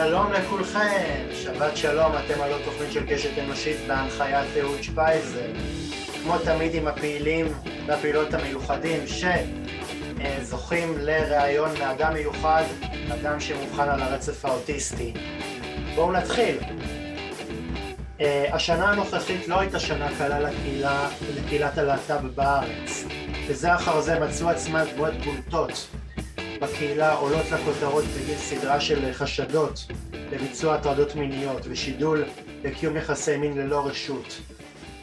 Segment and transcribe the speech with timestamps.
[0.00, 5.52] שלום לכולכם, שבת שלום, אתם על תוכנית של קשת אנושית בהנחיית אהוד שפייזר.
[6.22, 7.46] כמו תמיד עם הפעילים
[7.86, 12.62] והפעילות המיוחדים שזוכים לראיון מאדם מיוחד,
[13.14, 15.12] אדם שמובחן על הרצף האוטיסטי.
[15.94, 16.56] בואו נתחיל.
[18.52, 20.50] השנה הנוכחית לא הייתה שנה קלה
[21.36, 23.04] לקהילת הלהט"ב בארץ.
[23.46, 25.88] וזה אחר זה מצאו עצמן דמויות בולטות
[26.62, 29.78] בקהילה עולות לכותרות בגין סדרה של חשדות
[30.12, 32.24] לביצוע הטרדות מיניות ושידול
[32.64, 34.40] לקיום יחסי מין ללא רשות.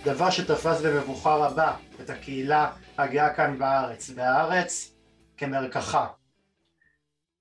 [0.03, 4.95] דבר שתפס במבוכה רבה את הקהילה הגאה כאן בארץ, והארץ
[5.37, 6.07] כמרקחה.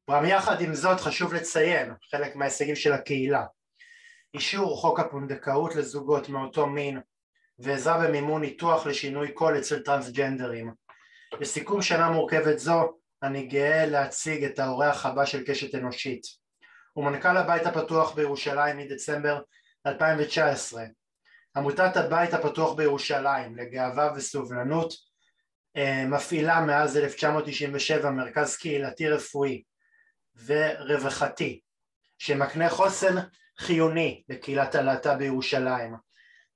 [0.08, 3.44] אולם יחד עם זאת חשוב לציין חלק מההישגים של הקהילה.
[4.34, 7.00] אישור חוק הפונדקאות לזוגות מאותו מין
[7.58, 10.72] ועזרה במימון ניתוח לשינוי קול אצל טרנסג'נדרים.
[11.40, 16.22] לסיכום שנה מורכבת זו אני גאה להציג את האורח הבא של קשת אנושית.
[16.92, 19.40] הוא מנכ"ל הבית הפתוח בירושלים מדצמבר
[19.86, 20.84] 2019.
[21.56, 24.92] עמותת הבית הפתוח בירושלים לגאווה וסובלנות
[25.76, 29.62] אה, מפעילה מאז 1997 מרכז קהילתי רפואי
[30.44, 31.60] ורווחתי
[32.18, 33.14] שמקנה חוסן
[33.58, 35.94] חיוני לקהילת הלהט"ב בירושלים.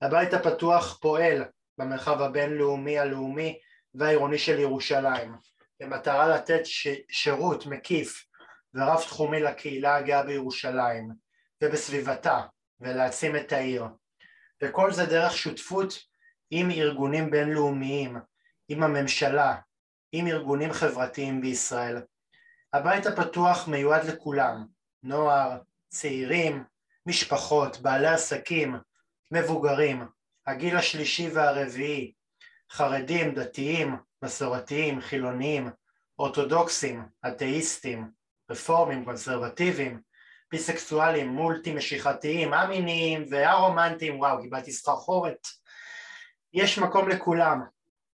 [0.03, 1.45] הבית הפתוח פועל
[1.79, 3.59] במרחב הבינלאומי הלאומי
[3.95, 5.35] והעירוני של ירושלים
[5.83, 6.89] במטרה לתת ש...
[7.09, 8.25] שירות מקיף
[8.75, 11.09] ורב תחומי לקהילה הגאה בירושלים
[11.63, 12.41] ובסביבתה
[12.81, 13.85] ולהעצים את העיר
[14.63, 15.99] וכל זה דרך שותפות
[16.51, 18.17] עם ארגונים בינלאומיים,
[18.69, 19.57] עם הממשלה,
[20.13, 22.03] עם ארגונים חברתיים בישראל.
[22.73, 24.67] הבית הפתוח מיועד לכולם,
[25.03, 26.65] נוער, צעירים,
[27.07, 28.77] משפחות, בעלי עסקים,
[29.31, 30.07] מבוגרים,
[30.47, 32.13] הגיל השלישי והרביעי,
[32.71, 35.71] חרדים, דתיים, מסורתיים, חילוניים,
[36.19, 38.11] אורתודוקסים, אתאיסטים,
[38.51, 40.01] רפורמים, קונסרבטיביים,
[40.53, 45.47] ביסקסואלים, מולטי משיכתיים, א-מיניים והרומנטיים, וואו קיבלתי סחרחורת.
[46.53, 47.63] יש מקום לכולם.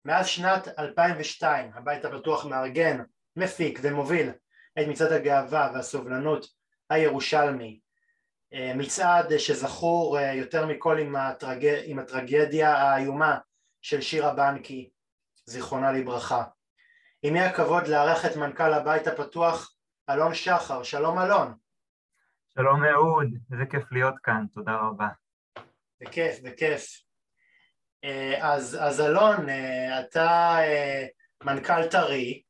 [0.05, 3.03] מאז שנת 2002 הבית הפתוח מארגן,
[3.35, 4.29] מפיק ומוביל
[4.79, 6.47] את מצעד הגאווה והסובלנות
[6.89, 7.79] הירושלמי.
[8.53, 11.65] אה, מצעד שזכור אה, יותר מכל עם, הטרג...
[11.83, 13.37] עם הטרגדיה האיומה
[13.81, 14.89] של שירה בנקי
[15.45, 16.43] זיכרונה לברכה.
[17.21, 19.75] עימי הכבוד לארח את מנכ"ל הבית הפתוח
[20.09, 21.53] אלון שחר, שלום אלון.
[22.53, 25.07] שלום אהוד, איזה כיף להיות כאן, תודה רבה.
[26.01, 27.03] בכיף, בכיף.
[28.03, 31.05] אה, אז, אז אלון, אה, אתה אה,
[31.43, 32.41] מנכ"ל טרי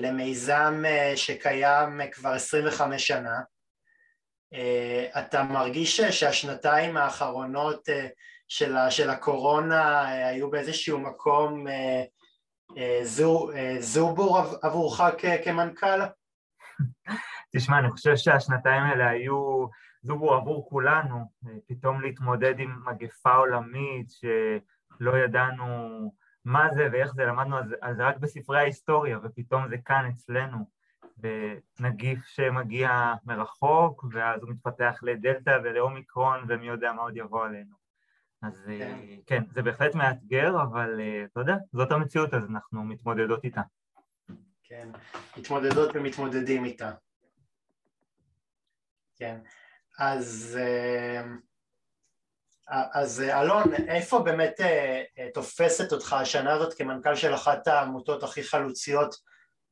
[0.00, 0.82] למיזם
[1.16, 3.40] שקיים כבר 25 שנה.
[5.18, 7.88] אתה מרגיש שהשנתיים האחרונות
[8.48, 12.04] של, ה, של הקורונה אה, היו באיזשהו מקום אה,
[12.76, 15.00] אה, זו, זובור עבורך
[15.44, 16.00] כמנכ"ל?
[17.56, 19.66] תשמע, אני חושב שהשנתיים האלה היו
[20.02, 21.24] זובור עבור כולנו,
[21.68, 25.64] פתאום להתמודד עם מגפה עולמית שלא ידענו
[26.44, 30.78] מה זה ואיך זה, למדנו על זה רק בספרי ההיסטוריה, ופתאום זה כאן אצלנו.
[31.20, 37.87] ונגיף שמגיע מרחוק, ואז הוא מתפתח לדלתא ולאומיקרון, ומי יודע מה עוד יבוא עלינו.
[38.42, 38.98] אז כן.
[39.08, 43.60] אה, כן, זה בהחלט מאתגר, אבל אה, אתה יודע, זאת המציאות, אז אנחנו מתמודדות איתה.
[44.64, 44.88] כן,
[45.36, 46.92] מתמודדות ומתמודדים איתה.
[49.16, 49.38] כן,
[49.98, 51.22] אז, אה,
[52.94, 54.60] אז אלון, איפה באמת
[55.34, 59.14] תופסת אותך השנה הזאת כמנכ"ל של אחת העמותות הכי חלוציות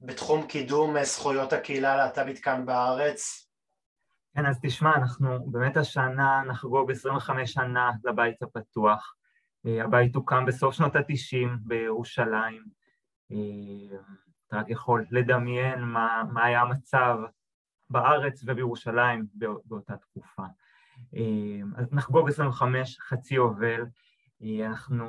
[0.00, 3.45] בתחום קידום זכויות הקהילה הלהט"בית כאן בארץ?
[4.36, 9.14] כן, אז תשמע, אנחנו באמת השנה נחגוג 25 שנה לבית הפתוח.
[9.66, 12.62] אה, הבית הוקם בסוף שנות ה-90 בירושלים.
[13.32, 13.98] אה,
[14.46, 17.18] אתה רק יכול לדמיין מה, מה היה המצב
[17.90, 19.26] בארץ ובירושלים
[19.64, 20.42] באותה תקופה.
[21.16, 23.84] אה, אז נחגוג 25 חצי יובל.
[24.66, 25.04] אנחנו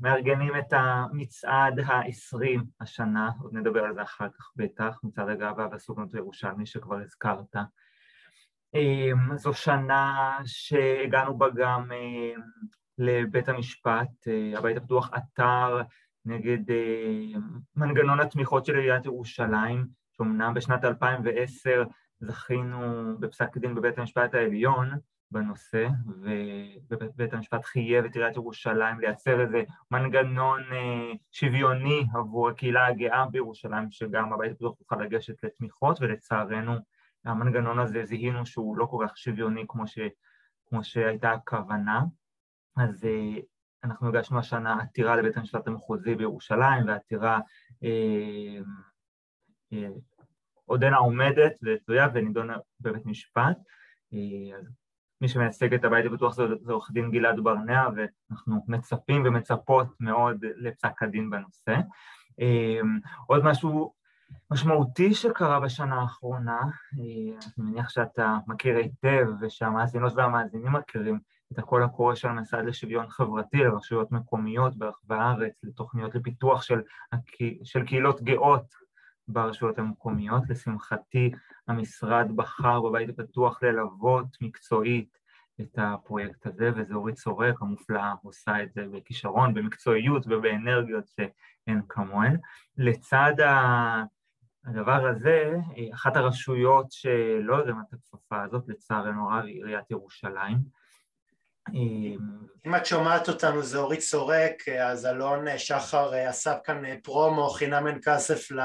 [0.00, 6.14] מארגנים את המצעד ה-20 השנה, עוד נדבר על זה אחר כך בטח, מצעד הגאווה והסוגנות
[6.14, 7.56] הירושלמי שכבר הזכרת.
[8.76, 12.40] אמ, זו שנה שהגענו בה גם אמ,
[12.98, 15.80] לבית המשפט, אה, הבית הפתוח עתר
[16.24, 17.38] נגד אה,
[17.76, 21.84] מנגנון התמיכות של עיריית ירושלים, שאומנם בשנת 2010
[22.20, 24.90] זכינו בפסק דין בבית המשפט העליון
[25.30, 25.88] בנושא,
[26.90, 33.90] ובית המשפט חייב את עיריית ירושלים לייצר איזה מנגנון אה, שוויוני עבור הקהילה הגאה בירושלים,
[33.90, 36.76] שגם הבית הפתוח יוכל לגשת לתמיכות, ולצערנו
[37.26, 39.98] המנגנון הזה זיהינו שהוא לא כל כך שוויוני כמו, ש,
[40.68, 42.02] כמו שהייתה הכוונה,
[42.76, 43.42] אז uh,
[43.84, 47.38] אנחנו הגשנו השנה עתירה לבית המשפט המחוזי בירושלים ועתירה
[47.72, 48.64] uh,
[49.74, 49.76] uh,
[50.64, 53.56] עודנה עומדת ותלויה ונידונה בבית משפט.
[54.58, 54.72] אז
[55.20, 60.44] מי שמייצג את הבית הבטוח זה, זה עורך דין גלעד ברנע, ואנחנו מצפים ומצפות מאוד
[60.56, 61.76] לפסק הדין בנושא.
[63.26, 63.94] עוד משהו
[64.50, 66.60] משמעותי שקרה בשנה האחרונה,
[66.92, 71.18] אני מניח שאתה מכיר היטב ושהמאזינות והמאזינים מכירים
[71.52, 76.80] את הקול הקורא של המשרד לשוויון חברתי לרשויות מקומיות ברחבי הארץ, לתוכניות לפיתוח של,
[77.64, 78.74] של קהילות גאות
[79.28, 80.42] ברשויות המקומיות.
[80.48, 81.32] לשמחתי,
[81.68, 85.18] המשרד בחר בבית הפתוח ללוות מקצועית
[85.60, 92.36] את הפרויקט הזה, וזה אורית סורק המופלאה עושה את זה בכישרון, במקצועיות ובאנרגיות שאין כמוהן.
[92.76, 93.32] לצד
[94.66, 95.52] הדבר הזה,
[95.94, 100.58] אחת הרשויות שלא הרימה את הכפפה הזאת, לצערנו הרב, היא עיריית ירושלים.
[102.66, 107.98] אם את שומעת אותנו זה אורית סורק, אז אלון שחר עשה כאן פרומו חינם אין
[108.04, 108.60] כסף ל...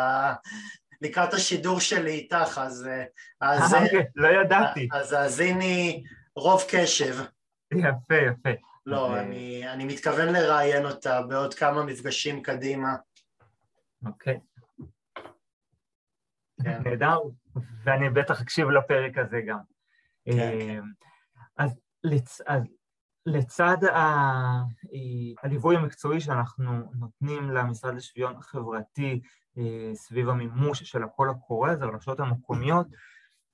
[1.02, 2.90] לקראת השידור שלי איתך, אז...
[3.42, 4.88] אז אוקיי, לא ידעתי.
[4.92, 6.04] אז האזיני
[6.36, 7.16] רוב קשב.
[7.74, 8.50] יפה, יפה.
[8.86, 12.96] לא, אני, אני מתכוון לראיין אותה בעוד כמה מפגשים קדימה.
[14.06, 14.40] אוקיי.
[16.64, 16.82] כן.
[16.86, 17.20] נהדר,
[17.84, 19.60] ואני בטח אקשיב לפרק הזה גם.
[20.26, 20.84] כן, כן.
[21.58, 22.42] אז, לצ...
[22.48, 22.64] אז
[23.26, 24.00] לצד ה...
[25.44, 29.22] הליווי המקצועי שאנחנו נותנים למשרד לשוויון חברתי
[29.94, 32.88] סביב המימוש של הקול הקורא, זה הרשויות המקומיות,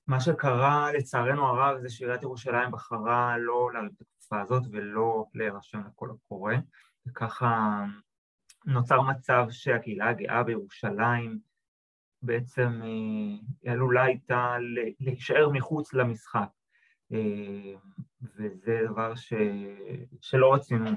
[0.06, 5.80] מה שקרה לצערנו הרב זה שעיריית ירושלים בחרה לא להרים את התקופה הזאת ולא להירשם
[5.86, 6.54] לקול הקורא,
[7.06, 7.84] וככה
[8.66, 11.38] נוצר מצב שהקהילה הגאה בירושלים
[12.22, 14.56] בעצם אה, עלולה הייתה
[15.00, 16.48] להישאר מחוץ למשחק,
[17.12, 17.74] אה,
[18.36, 19.32] וזה דבר ש...
[20.20, 20.90] שלא רצינו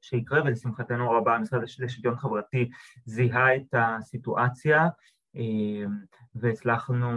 [0.00, 2.70] שיקרה, ולשמחתנו הרבה המשרד לשוויון חברתי
[3.04, 4.88] זיהה את הסיטואציה
[5.36, 5.86] אה,
[6.34, 7.08] והצלחנו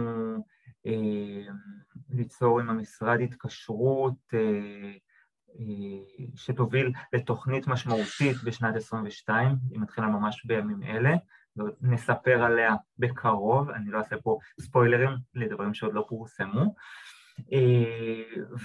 [2.10, 4.14] ליצור עם המשרד התקשרות
[6.34, 11.16] שתוביל לתוכנית משמעותית בשנת 22, היא מתחילה ממש בימים אלה,
[11.82, 16.74] ונספר עליה בקרוב, אני לא אעשה פה ספוילרים לדברים שעוד לא פורסמו.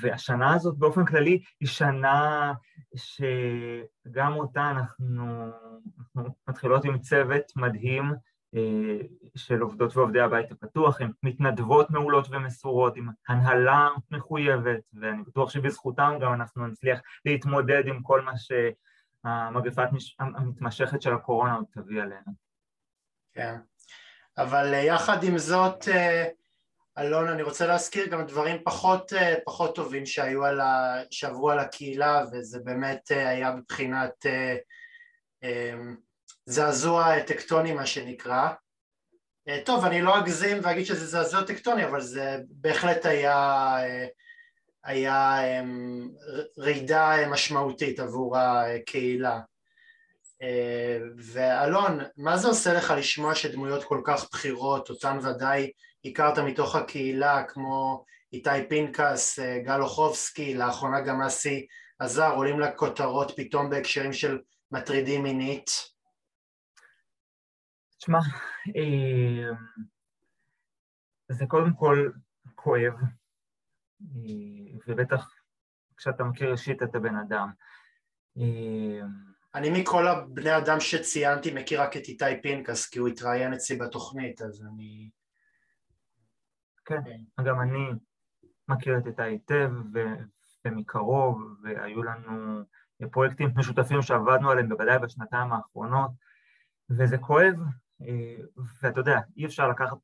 [0.02, 2.54] והשנה הזאת באופן כללי היא שנה
[2.96, 5.52] שגם אותה אנחנו,
[6.00, 8.14] אנחנו מתחילות עם צוות מדהים
[9.36, 16.18] של עובדות ועובדי הבית הפתוח, הן מתנדבות מעולות ומסורות, עם הנהלה מחויבת, ואני בטוח שבזכותם
[16.22, 19.84] גם אנחנו נצליח להתמודד עם כל מה שהמגפה
[20.20, 22.51] המתמשכת של הקורונה עוד תביא עלינו.
[23.34, 23.56] כן,
[24.38, 26.28] אבל אה, יחד עם זאת, אה,
[26.98, 31.02] אלון, אני רוצה להזכיר גם דברים פחות, אה, פחות טובים שהיו על ה...
[31.12, 34.26] שעברו על הקהילה, וזה באמת היה מבחינת
[36.46, 38.50] זעזוע טקטוני מה שנקרא.
[39.66, 43.78] טוב, אני לא אגזים ואגיד שזה זעזוע טקטוני, אבל זה בהחלט היה,
[44.84, 45.40] היה
[46.58, 49.40] רעידה משמעותית עבור הקהילה.
[51.18, 55.72] ואלון, מה זה עושה לך לשמוע שדמויות כל כך בכירות, אותן ודאי
[56.06, 61.68] הכרת מתוך הקהילה, כמו איתי פנקס, גל אוחובסקי, לאחרונה גם אסי
[62.00, 64.40] עזר, עולים לכותרות פתאום בהקשרים של
[64.72, 65.70] מטרידים מינית?
[67.98, 68.20] תשמע,
[68.76, 69.52] אה,
[71.30, 72.10] זה קודם כל
[72.56, 72.94] כואב,
[74.02, 75.36] אה, ובטח
[75.98, 77.52] כשאתה מכיר אישית את הבן אדם.
[79.56, 84.42] אני מכל הבני אדם שציינתי מכיר רק את איתי פינקס כי הוא התראיין אצלי בתוכנית
[84.42, 85.10] אז אני...
[86.86, 87.44] כן, כן.
[87.44, 87.90] גם אני
[88.68, 89.72] מכיר את איתי היטב
[90.66, 92.64] ומקרוב והיו לנו
[93.12, 96.12] פרויקטים משותפים שעבדנו עליהם בוודאי בשנתיים האחרונות
[96.90, 97.56] וזה כואב
[98.02, 98.36] אה,
[98.82, 99.98] ואתה יודע, אי אפשר לקחת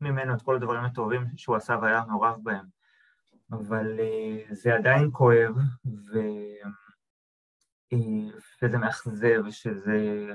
[0.00, 2.66] ממנו את כל הדברים הטובים שהוא עשה והיה מעורב בהם
[3.52, 6.18] אבל אה, זה עדיין כואב ו...
[8.62, 10.26] וזה מאכזב שזה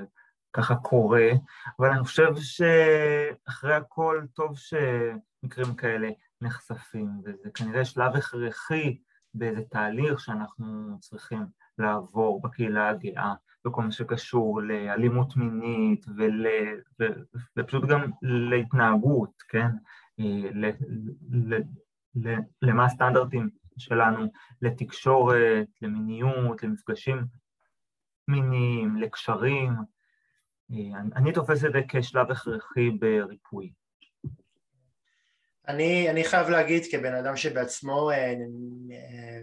[0.52, 1.28] ככה קורה,
[1.78, 6.08] אבל אני חושב שאחרי הכל טוב שמקרים כאלה
[6.40, 8.98] נחשפים, וזה כנראה שלב הכרחי
[9.34, 11.46] באיזה תהליך שאנחנו צריכים
[11.78, 16.46] לעבור בקהילה הגאה, בכל מה שקשור לאלימות מינית ול...
[17.00, 17.04] ו...
[17.58, 19.68] ופשוט גם להתנהגות, כן?
[20.18, 20.70] ל...
[21.30, 21.54] ל...
[22.14, 22.34] ל...
[22.62, 24.26] למה הסטנדרטים שלנו
[24.62, 27.24] לתקשורת, למיניות, למפגשים
[28.30, 29.72] מיניים, לקשרים.
[30.72, 33.72] אה, אני תופס את זה כשלב הכרחי בריפוי.
[35.68, 38.34] אני, אני חייב להגיד כבן אדם שבעצמו אה,
[38.92, 39.40] אה,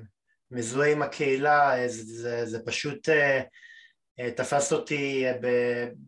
[0.52, 3.10] מזוהה עם הקהילה, זה, זה, זה פשוט
[4.36, 5.26] תפס אותי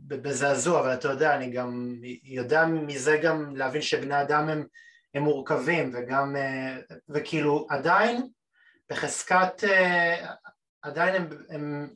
[0.08, 4.66] בזעזוע, אבל אתה יודע, אני גם יודע מזה גם להבין שבני אדם הם,
[5.14, 6.36] הם מורכבים וגם,
[7.10, 8.28] וכאילו עדיין
[8.90, 9.64] בחזקת,
[10.82, 11.90] עדיין הם, הם,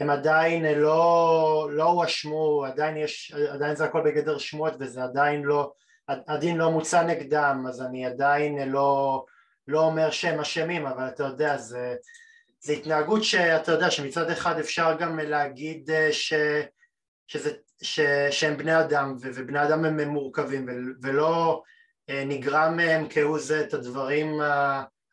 [0.00, 2.96] הם עדיין לא, לא הואשמו, עדיין
[3.50, 5.72] עדיין זה הכל בגדר שמועות וזה עדיין לא,
[6.08, 9.24] הדין לא מוצא נגדם, אז אני עדיין לא,
[9.68, 11.96] לא אומר שהם אשמים, אבל אתה יודע, זה,
[12.60, 16.32] זה התנהגות שאתה יודע שמצד אחד אפשר גם להגיד אה, ש,
[17.26, 17.50] שזה,
[17.82, 20.66] ש, שהם בני אדם ובני אדם הם מורכבים
[21.02, 21.62] ולא
[22.10, 24.40] אה, נגרע מהם כהוא זה את הדברים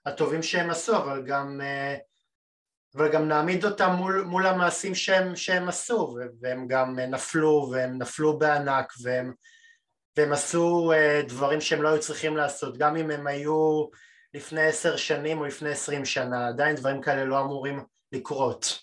[0.05, 1.61] הטובים שהם עשו, אבל גם,
[2.99, 7.97] אה, אבל גם נעמיד אותם מול, מול המעשים שהם, שהם עשו והם גם נפלו והם
[7.97, 9.33] נפלו בענק והם,
[10.17, 10.91] והם עשו
[11.27, 13.85] דברים שהם לא היו צריכים לעשות, גם אם הם היו
[14.33, 18.79] לפני עשר שנים או לפני עשרים שנה, עדיין דברים כאלה לא אמורים לקרות.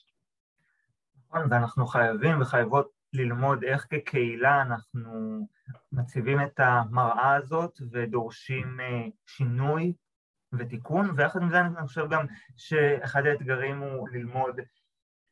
[1.29, 5.47] נכון, ואנחנו חייבים וחייבות ללמוד איך כקהילה אנחנו
[5.93, 9.93] מציבים את המראה הזאת ודורשים אה, שינוי
[10.59, 14.61] ותיקון, ויחד עם זה אני חושב גם שאחד האתגרים הוא ללמוד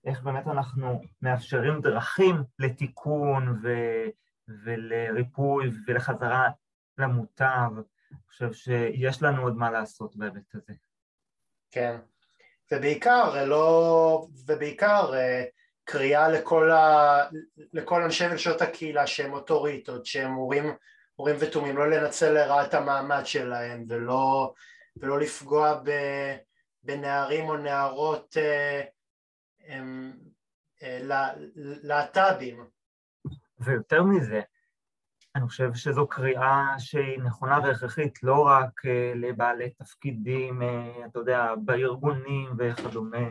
[0.05, 3.69] איך באמת אנחנו מאפשרים דרכים לתיקון ו...
[4.65, 6.49] ולריפוי ולחזרה
[6.99, 7.71] למוטב.
[8.13, 10.73] אני חושב שיש לנו עוד מה לעשות בהיבט הזה.
[11.71, 11.97] כן,
[12.73, 15.45] ובעיקר, לא, ובעיקר אה,
[15.85, 17.19] קריאה לכל, ה,
[17.73, 20.75] לכל אנשי ונשות הקהילה שהם אוטוריטות, שהם הורים,
[21.15, 24.55] הורים ותומים, לא לנצל לרעה את המעמד שלהם ולא,
[24.97, 25.81] ולא לפגוע
[26.83, 28.83] בנערים או נערות אה,
[30.83, 30.99] אה,
[31.83, 32.67] להט"בים.
[33.59, 34.41] ויותר מזה,
[35.37, 40.63] אני חושב שזו קריאה שהיא נכונה והכרחית לא רק uh, לבעלי תפקידים,
[41.07, 43.29] אתה יודע, בארגונים וכדומה,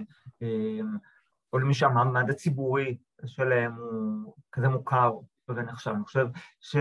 [1.54, 5.12] או למי שהמעמד הציבורי שלהם הוא כזה מוכר
[5.48, 5.92] ונחשב.
[5.92, 6.28] אני חושב
[6.60, 6.76] ש,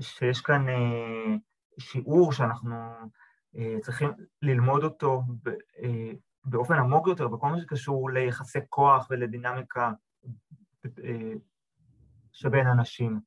[0.00, 0.66] שיש כאן
[1.78, 2.74] שיעור שאנחנו
[3.82, 4.10] צריכים
[4.42, 5.22] ללמוד אותו
[5.78, 5.86] uh,
[6.44, 9.92] באופן עמוק יותר, בכל מה שקשור ליחסי כוח ולדינמיקה
[10.86, 10.90] uh,
[12.32, 13.20] שבין אנשים.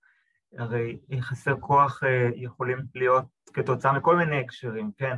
[0.57, 5.17] הרי יחסי כוח אה, יכולים להיות כתוצאה מכל מיני הקשרים, כן?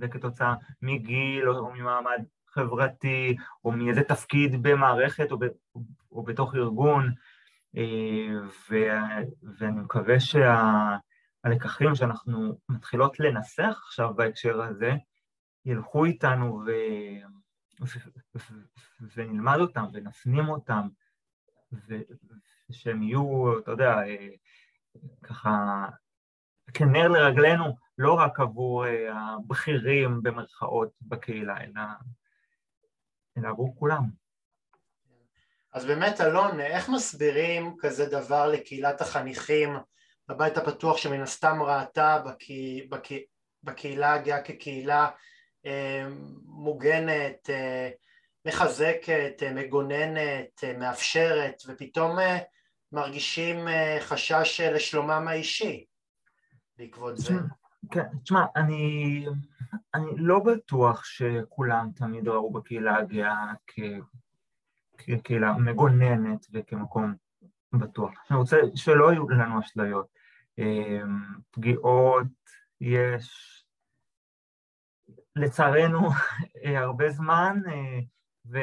[0.00, 5.28] וכתוצאה מגיל או ממעמד חברתי או מאיזה תפקיד במערכת
[6.12, 7.12] או, בתוך ארגון
[7.76, 8.34] אה,
[9.58, 11.13] ואני מקווה שהלקחים
[11.44, 14.92] שה, שאנחנו מתחילות לנסח עכשיו בהקשר הזה
[15.64, 16.70] ילכו איתנו ו,
[19.16, 20.88] ונלמד אותם ונפנים אותם
[22.68, 23.96] ושהם יהיו, אתה יודע,
[25.22, 25.86] ככה
[26.74, 31.82] כנר לרגלינו, לא רק עבור אה, הבכירים במרכאות בקהילה, אלא,
[33.38, 34.02] אלא עבור כולם.
[35.72, 39.70] אז באמת, אלון, איך מסבירים כזה דבר לקהילת החניכים
[40.28, 42.88] בבית הפתוח שמן הסתם ראתה בקה...
[42.88, 43.14] בקה...
[43.64, 45.08] בקהילה הגאה כקהילה
[45.66, 46.06] אה,
[46.46, 47.90] מוגנת, אה,
[48.46, 52.38] מחזקת, אה, מגוננת, אה, מאפשרת, ופתאום אה,
[52.92, 53.56] מרגישים
[54.00, 55.84] חשש לשלומם האישי
[56.78, 57.34] בעקבות זה.
[57.90, 59.26] כן, תשמע, אני,
[59.94, 63.52] אני לא בטוח שכולם תמיד ראו בקהילה הגאה
[64.98, 67.14] כקהילה מגוננת וכמקום
[67.78, 68.12] בטוח.
[68.30, 70.06] אני רוצה שלא יהיו לנו אשליות.
[71.50, 72.26] פגיעות
[72.80, 73.50] יש
[75.36, 76.08] לצערנו
[76.82, 77.60] הרבה זמן,
[78.46, 78.58] ו...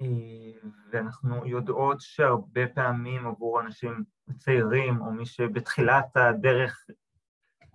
[0.00, 4.04] אה, ואנחנו יודעות שהרבה פעמים עבור אנשים
[4.38, 6.86] צעירים, או מי שבתחילת הדרך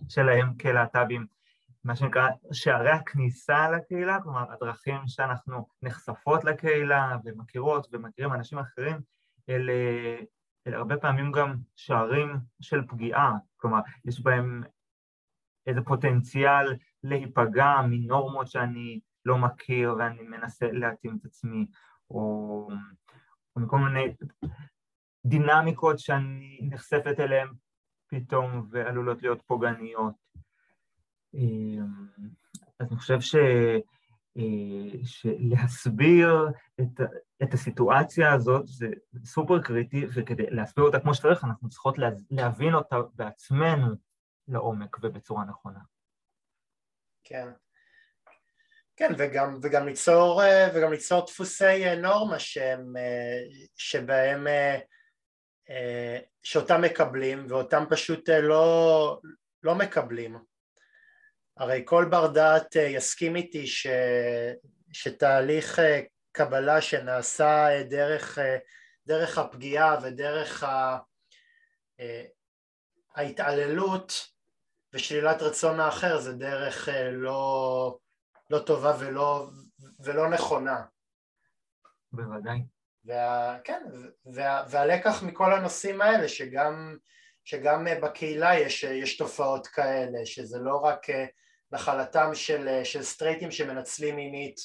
[0.09, 1.25] שלהם כלהט"בים,
[1.83, 8.97] מה שנקרא שערי הכניסה לקהילה, כלומר הדרכים שאנחנו נחשפות לקהילה ומכירות ומכירים אנשים אחרים,
[9.49, 9.73] אלה,
[10.67, 14.63] אלה הרבה פעמים גם שערים של פגיעה, כלומר יש בהם
[15.67, 21.65] איזה פוטנציאל להיפגע מנורמות שאני לא מכיר ואני מנסה להתאים את עצמי,
[22.09, 22.69] או,
[23.55, 24.13] או מכל מיני
[25.25, 27.47] דינמיקות שאני נחשפת אליהן
[28.07, 30.13] פתאום ועלולות להיות פוגעניות.
[31.33, 32.07] אמ,
[32.79, 33.35] אז אני חושב ש...
[35.03, 36.47] שלהסביר
[36.81, 37.01] את,
[37.43, 38.87] את הסיטואציה הזאת זה
[39.25, 41.95] סופר קריטי, וכדי להסביר אותה כמו שצריך, אנחנו צריכות
[42.31, 43.95] להבין אותה בעצמנו
[44.47, 45.79] לעומק ובצורה נכונה.
[47.23, 47.47] כן.
[48.95, 53.39] כן, וגם, וגם, ליצור, אה, וגם ליצור דפוסי אה, נורמה שהם, אה,
[53.75, 54.47] שבהם,
[56.43, 59.19] שאותם מקבלים ואותם פשוט לא,
[59.63, 60.37] לא מקבלים.
[61.59, 63.87] הרי כל בר דעת יסכים איתי ש,
[64.91, 65.79] שתהליך
[66.31, 68.37] קבלה שנעשה דרך,
[69.07, 70.97] דרך הפגיעה ודרך ה,
[73.15, 74.27] ההתעללות
[74.93, 77.97] ושלילת רצון האחר זה דרך לא,
[78.49, 79.47] לא טובה ולא,
[79.99, 80.83] ולא נכונה.
[82.11, 82.57] בוודאי.
[83.05, 83.83] וה, כן,
[84.25, 86.97] וה, והלקח מכל הנושאים האלה שגם,
[87.45, 91.07] שגם בקהילה יש, יש תופעות כאלה, שזה לא רק
[91.71, 94.55] נחלתם של, של סטרייטים שמנצלים מינית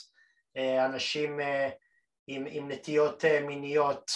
[0.56, 1.40] אנשים
[2.26, 4.10] עם, עם נטיות מיניות,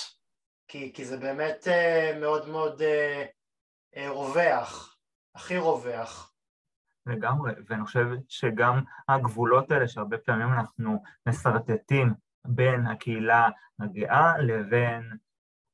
[0.69, 1.69] כי, כי זה באמת
[2.21, 2.83] מאוד מאוד
[3.97, 4.97] רווח,
[5.35, 6.33] הכי רווח.
[7.07, 12.14] לגמרי, ואני חושב שגם הגבולות האלה שהרבה פעמים אנחנו משרטטים
[12.47, 13.49] בין הקהילה
[13.81, 15.16] הגאה לבין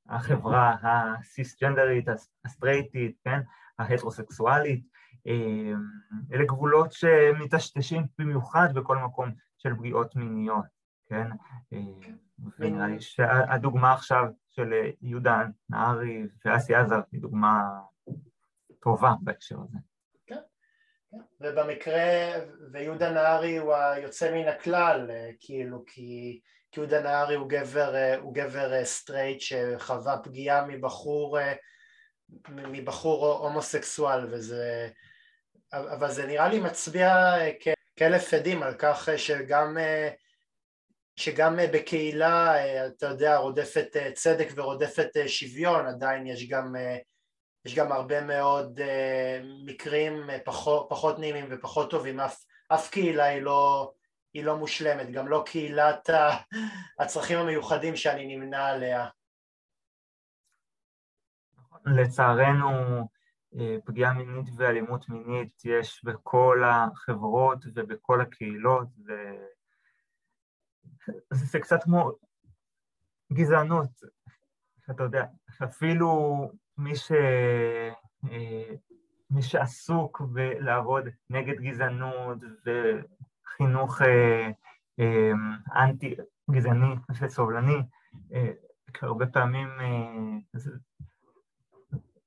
[0.09, 2.05] החברה הסיסג'נדרית,
[2.45, 3.41] הסטרייטית, כן,
[3.79, 4.85] ההטרוסקסואלית,
[6.33, 10.65] אלה גבולות שמטשטשים במיוחד בכל מקום של פגיעות מיניות,
[11.07, 11.27] כן?
[11.73, 12.01] אמ,
[12.59, 17.81] ונראה לי שהדוגמה עכשיו של יהודה נהרי ואסי עזר היא דוגמה
[18.81, 19.79] טובה בהקשר הזה.
[20.27, 20.35] כן,
[21.11, 21.17] כן.
[21.41, 22.33] ובמקרה,
[22.73, 25.11] ויהודה נהרי הוא היוצא מן הכלל,
[25.41, 26.41] כאילו, כי
[26.77, 31.53] יהודה נהרי הוא גבר, אה, הוא גבר אה, סטרייט שחווה פגיעה מבחור, אה,
[32.49, 34.89] מבחור הומוסקסואל וזה,
[35.73, 37.35] אבל זה נראה לי מצביע
[37.97, 39.77] כאלף עדים על כך שגם,
[41.17, 42.55] שגם בקהילה,
[42.87, 46.75] אתה יודע, רודפת צדק ורודפת שוויון, עדיין יש גם,
[47.65, 48.81] יש גם הרבה מאוד
[49.67, 53.93] מקרים פחות, פחות נעימים ופחות טובים, אף, אף קהילה היא לא
[54.35, 56.11] היא לא מושלמת, גם לא קהילת
[56.99, 59.07] הצרכים המיוחדים שאני נמנה עליה.
[61.87, 63.03] לצערנו אה,
[63.85, 69.13] פגיעה מינית ואלימות מינית יש בכל החברות ובכל הקהילות ו...
[71.31, 72.13] זה קצת כמו
[73.33, 73.91] גזענות,
[74.91, 75.25] אתה יודע,
[75.65, 77.13] אפילו מי, ש...
[78.31, 78.75] אה,
[79.31, 82.39] מי שעסוק בלעבוד נגד גזענות
[83.47, 84.51] חינוך אה,
[85.01, 85.33] אה,
[85.77, 86.15] אנטי
[86.51, 87.83] גזעני וסובלני,
[88.35, 88.53] אה,
[89.03, 89.69] הרבה פעמים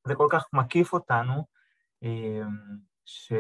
[0.06, 1.46] זה, כל כך מקיף אותנו,
[3.06, 3.34] ש,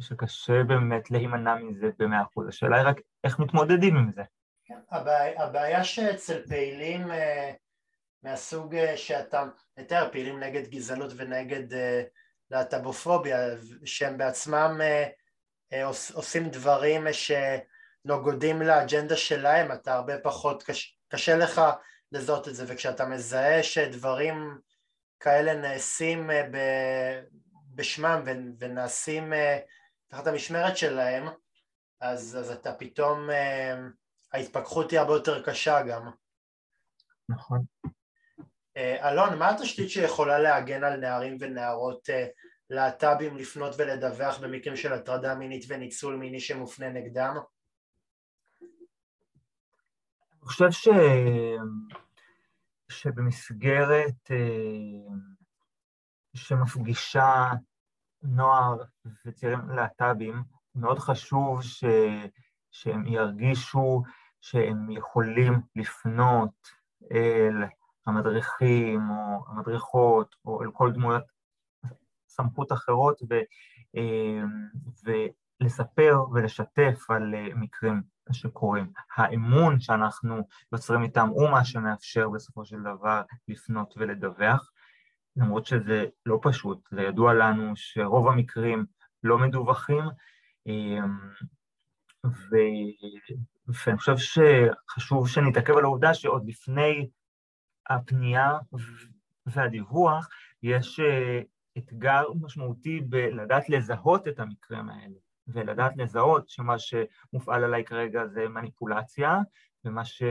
[0.00, 2.48] שקשה באמת להימנע מזה במאה אחוז.
[2.48, 4.22] השאלה היא רק איך מתמודדים עם זה.
[4.64, 7.08] כן, הבעיה, הבעיה שאצל פעילים
[8.22, 9.44] מהסוג שאתה
[9.78, 11.78] מתאר, פעילים נגד גזענות ונגד
[12.50, 13.38] להט"בופוביה,
[13.84, 14.80] שהם בעצמם
[15.72, 21.60] אה, עושים דברים שנוגדים לאג'נדה שלהם, אתה הרבה פחות, קשה, קשה לך
[22.12, 24.58] לזהות את זה, וכשאתה מזהה שדברים
[25.20, 27.20] כאלה נעשים אה,
[27.74, 28.22] בשמם
[28.58, 29.58] ונעשים אה,
[30.08, 31.28] תחת המשמרת שלהם,
[32.00, 33.28] אז, אז אתה פתאום,
[34.32, 36.10] ההתפכחות היא הרבה יותר קשה גם.
[37.28, 37.64] נכון.
[38.76, 42.08] אלון, מה התשתית שיכולה להגן על נערים ונערות
[42.70, 47.36] להט"בים לפנות ולדווח במקרים של הטרדה מינית וניצול מיני שמופנה נגדם?
[50.44, 50.88] אני חושב ש...
[52.94, 55.14] שבמסגרת אה,
[56.34, 57.52] שמפגישה
[58.22, 58.76] נוער
[59.26, 60.42] וצעירים להט"בים,
[60.74, 61.84] מאוד חשוב ש...
[62.70, 64.02] שהם ירגישו
[64.40, 66.68] שהם יכולים לפנות
[67.12, 67.64] אל
[68.06, 71.24] המדריכים או המדריכות או אל כל דמויות
[72.28, 73.34] סמכות אחרות ו,
[73.94, 74.68] אמ,
[75.64, 78.92] ולספר ולשתף על אה, מקרים שקורים.
[79.16, 84.70] האמון שאנחנו יוצרים איתם הוא מה שמאפשר בסופו של דבר לפנות ולדווח,
[85.36, 88.84] למרות שזה לא פשוט, זה ידוע לנו שרוב המקרים
[89.22, 90.04] לא מדווחים,
[90.66, 91.18] אמ,
[92.26, 92.56] ו...
[93.86, 97.08] ואני חושב שחשוב שנתעכב על העובדה שעוד לפני
[97.88, 98.58] הפנייה
[99.46, 100.28] והדיווח
[100.62, 101.40] יש אה,
[101.78, 105.14] אתגר משמעותי בלדעת לזהות את המקרים האלה,
[105.48, 109.38] ולדעת לזהות שמה שמופעל עליי כרגע זה מניפולציה,
[109.84, 110.22] ומה ש...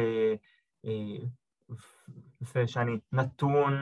[2.56, 3.74] ושאני אה, נתון,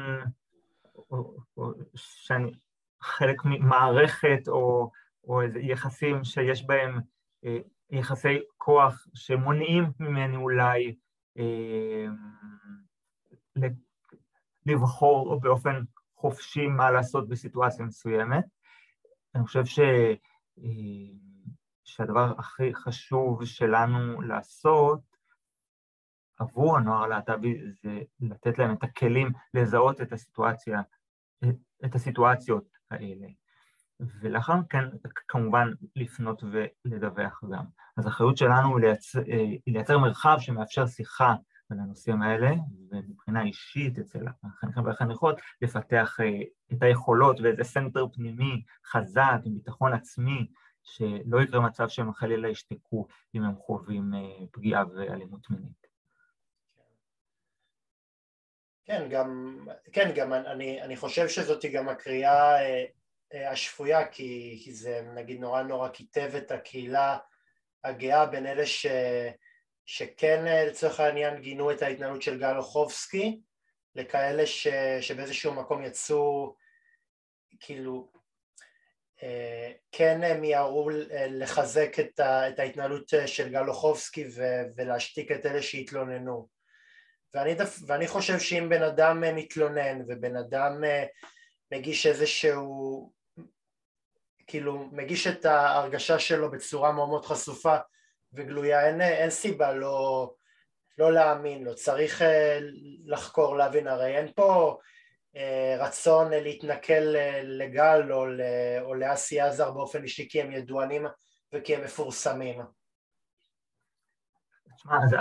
[0.96, 2.52] או, או שאני
[3.02, 4.92] חלק ממערכת או,
[5.24, 7.00] או איזה יחסים שיש בהם
[7.46, 7.58] אה,
[7.90, 10.96] יחסי כוח שמונעים ממני אולי
[11.38, 12.06] אה,
[14.66, 15.84] לבחור באופן
[16.16, 18.46] חופשי מה לעשות בסיטואציה מסוימת.
[19.36, 19.80] אני חושב ש...
[20.64, 21.18] אה,
[21.84, 25.02] שהדבר הכי חשוב שלנו לעשות
[26.40, 30.82] עבור הנוער הלהט"בי זה לתת להם את הכלים לזהות את הסיטואציה,
[31.86, 33.28] את הסיטואציות האלה.
[34.22, 34.86] ולאחר מכן
[35.28, 37.66] כמובן לפנות ולדווח גם.
[37.98, 39.20] אז האחריות שלנו היא לייצר,
[39.66, 41.36] היא לייצר מרחב שמאפשר שיחה
[41.72, 42.52] על הנושאים האלה,
[42.92, 46.18] ומבחינה אישית אצל החניכים והחניכות, לפתח
[46.74, 50.48] את היכולות ואיזה center פנימי חזק עם ביטחון עצמי,
[50.84, 54.12] שלא יקרה מצב שהם חלילה ישתקו אם הם חווים
[54.52, 55.82] פגיעה ואלימות מינית.
[58.86, 59.60] כן, גם,
[59.92, 62.62] כן, גם אני, אני חושב שזאת גם הקריאה
[63.34, 67.18] אה, השפויה כי, כי זה נגיד נורא נורא כיתב את הקהילה
[67.84, 68.86] הגאה בין אלה ש,
[69.86, 73.42] שכן אה, לצורך העניין גינו את ההתנהלות של גל אוחובסקי
[73.96, 74.68] לכאלה ש,
[75.02, 76.56] שבאיזשהו מקום יצאו
[77.60, 78.12] כאילו
[79.24, 80.90] אה, כן מיהרו
[81.30, 84.26] לחזק את, ה, את ההתנהלות של גל אוחובסקי
[84.76, 86.48] ולהשתיק את אלה שהתלוננו.
[87.34, 87.54] ואני,
[87.88, 90.84] ואני חושב שאם בן אדם מתלונן ובן אדם
[91.72, 93.12] מגיש איזשהו
[94.48, 97.78] כאילו מגיש את ההרגשה שלו בצורה מאוד מאוד חשופה
[98.34, 100.34] וגלויה, אין, אין סיבה לא,
[100.98, 102.60] לא להאמין לו, צריך אה,
[103.06, 104.78] לחקור, להבין, הרי אין פה
[105.36, 107.04] אה, רצון להתנכל
[107.44, 108.26] לגל או,
[108.82, 111.06] או לאסי עזר באופן אישי כי הם ידוענים
[111.54, 112.62] וכי הם מפורסמים.
[114.76, 115.16] תשמע, אז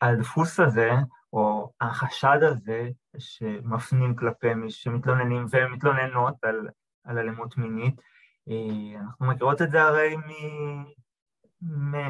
[0.00, 0.90] הדפוס הזה,
[1.32, 6.68] או החשד הזה, שמפנים כלפי מי שמתלוננים ומתלוננות על,
[7.04, 8.00] על אלימות מינית,
[8.48, 10.16] אה, אנחנו מכירות את זה הרי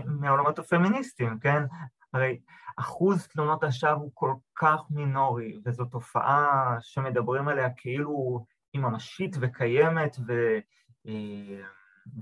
[0.07, 1.63] מעולמות הפמיניסטיים, כן?
[2.13, 2.41] הרי
[2.77, 10.17] אחוז תלונות השווא הוא כל כך מינורי, וזו תופעה שמדברים עליה כאילו היא ממשית וקיימת
[10.27, 10.33] ו...
[11.07, 11.63] אה,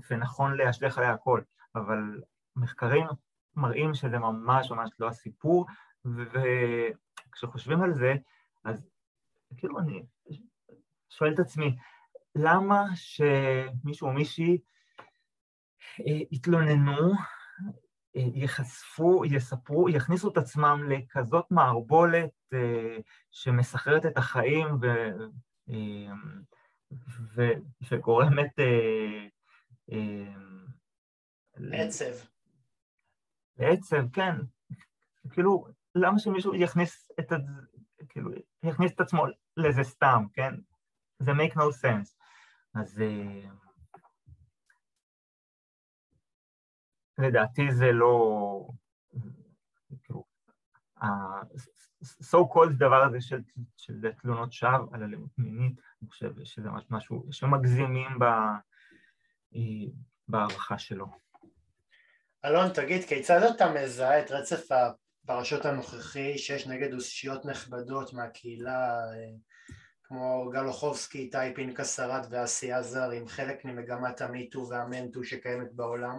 [0.09, 1.41] ונכון להשליך עליה הכל,
[1.75, 2.21] אבל
[2.55, 3.07] מחקרים
[3.55, 5.65] מראים שזה ממש ממש לא הסיפור,
[6.05, 8.15] וכשחושבים על זה,
[8.63, 8.89] אז
[9.57, 10.05] כאילו אני
[11.09, 11.77] שואל את עצמי,
[12.35, 14.57] למה שמישהו או מישהי
[16.31, 17.11] יתלוננו,
[18.15, 22.97] אה, ייחשפו, יספרו, יכניסו את עצמם לכזאת מערבולת אה,
[23.31, 24.87] שמסחררת את החיים ו,
[27.35, 27.41] ו,
[27.91, 28.51] וגורמת...
[31.73, 32.27] עצב.
[33.57, 34.35] עצב, כן.
[35.31, 37.31] כאילו, למה שמישהו יכניס את,
[38.09, 38.31] כאילו,
[38.63, 39.25] יכניס את עצמו
[39.57, 40.53] לזה סתם, כן?
[41.19, 42.17] זה make no sense.
[42.75, 43.03] אז
[47.17, 48.67] לדעתי זה לא...
[50.03, 50.23] כאילו,
[51.01, 53.41] ה-so called דבר הזה של,
[53.77, 58.23] של תלונות שווא על אלימות מינית, אני חושב שזה משהו שמגזימים
[59.55, 59.91] אה,
[60.27, 61.05] בהערכה שלו.
[62.45, 69.29] אלון, תגיד, כיצד אתה מזהה את רצף הפרשות הנוכחי שיש נגד אושיות נכבדות מהקהילה אה,
[70.03, 76.17] כמו גלוחובסקי, איתי פנקס ארד ואסי עזר עם חלק ממגמת המיטו והמנטו שקיימת בעולם?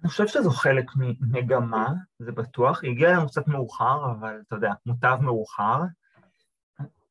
[0.00, 4.72] אני חושב שזו חלק ממגמה, זה בטוח, היא הגיעה לנו קצת מאוחר, אבל אתה יודע,
[4.86, 5.82] מוטב מאוחר.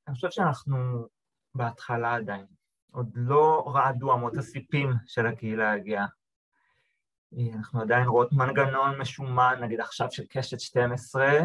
[0.08, 1.08] אני חושב שאנחנו
[1.56, 2.46] בהתחלה עדיין,
[2.92, 6.06] עוד לא רעדו אמות הסיפים של הקהילה הגאה.
[7.38, 11.40] אנחנו עדיין רואות מנגנון משומן, נגיד עכשיו של קשת 12,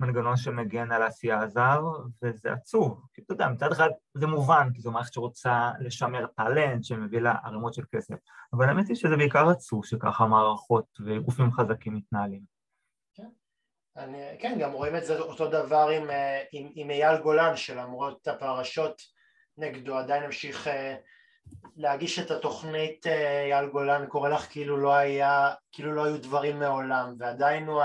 [0.00, 1.82] מנגנון שמגן על העשייה הזר,
[2.22, 3.06] וזה עצוב.
[3.14, 7.34] כי אתה יודע, מצד אחד זה מובן, כי זו מערכת שרוצה לשמר טאלנט, שמביא לה
[7.44, 8.14] ערימות של כסף,
[8.52, 12.42] אבל האמת היא שזה בעיקר עצוב שככה מערכות וגופים חזקים מתנהלים.
[13.14, 13.28] כן,
[13.96, 18.28] אני, כן גם רואים את זה אותו דבר עם, אה, עם, עם אייל גולן, שלמרות
[18.28, 19.02] הפרשות
[19.58, 20.96] נגדו עדיין המשיך אה,
[21.76, 26.58] להגיש את התוכנית אה, אייל גולן קורא לך כאילו לא היה, כאילו לא היו דברים
[26.58, 27.82] מעולם ועדיין הוא,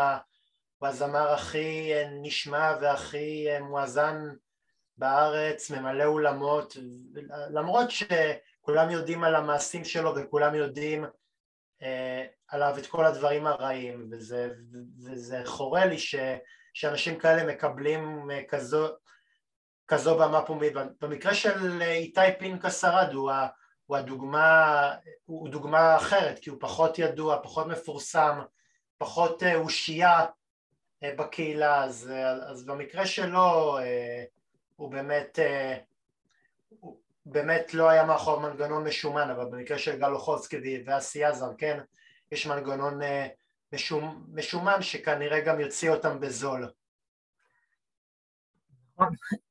[0.77, 4.17] הוא הזמר הכי אה, נשמע והכי אה, מואזן
[4.97, 6.77] בארץ, ממלא אולמות
[7.49, 11.05] למרות שכולם יודעים על המעשים שלו וכולם יודעים
[11.81, 14.49] אה, עליו את כל הדברים הרעים וזה,
[15.05, 16.15] וזה חורה לי ש,
[16.73, 18.87] שאנשים כאלה מקבלים כזו
[19.89, 20.73] כזו במה פומבית.
[21.01, 23.31] במקרה של איתי פנקס ארד הוא,
[23.85, 24.93] הוא הדוגמה,
[25.25, 28.39] הוא דוגמה אחרת כי הוא פחות ידוע, פחות מפורסם,
[28.97, 30.25] פחות אה, אושייה
[31.03, 34.23] אה, בקהילה, אז, אז במקרה שלו אה,
[34.75, 35.39] הוא באמת,
[36.79, 41.79] הוא באמת לא היה מאחור מנגנון משומן, אבל במקרה של גל אוחובסקי ואסי עזר, כן,
[42.31, 42.99] יש מנגנון
[44.33, 46.69] משומן שכנראה גם יוציא אותם בזול.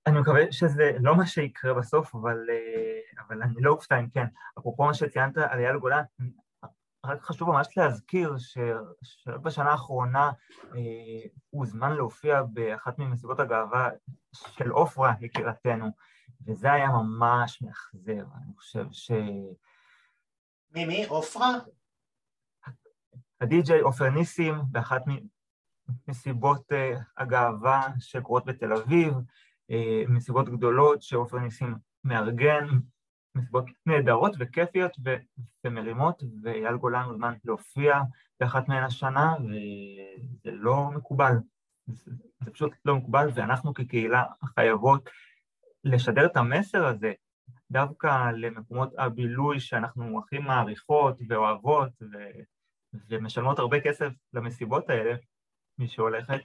[0.06, 4.26] אני מקווה שזה לא מה שיקרה בסוף, אבל, אה, אבל אני לא אופתע אם כן.
[4.58, 6.02] אפרופו מה שציינת על אייל גולן,
[7.06, 8.34] רק חשוב ממש להזכיר
[9.02, 10.30] שרק בשנה האחרונה
[10.64, 13.90] אה, הוא הוזמן להופיע באחת ממסיבות הגאווה
[14.32, 15.86] של עופרה, יקירתנו,
[16.46, 19.10] וזה היה ממש מאכזב, אני חושב ש...
[20.70, 21.06] מי, מי?
[21.06, 21.50] עופרה?
[23.40, 25.02] הדי-ג'יי עופר ניסים, באחת
[26.08, 29.74] מסיבות uh, הגאווה שקורות בתל אביב, uh,
[30.08, 31.74] מסיבות גדולות שעופר ניסים
[32.04, 32.66] מארגן,
[33.34, 34.96] מסיבות נהדרות וכיפיות
[35.64, 38.00] ומרימות, ואייל גולן הוזמן להופיע
[38.40, 41.34] באחת מהן השנה, וזה לא מקובל.
[41.86, 44.24] זה, זה פשוט לא מקובל, ואנחנו כקהילה
[44.54, 45.10] חייבות
[45.84, 47.12] לשדר את המסר הזה
[47.70, 52.16] דווקא למקומות הבילוי שאנחנו הכי מעריכות ואוהבות ו...
[53.08, 55.14] ומשלמות הרבה כסף למסיבות האלה,
[55.78, 56.40] מי שהולכת,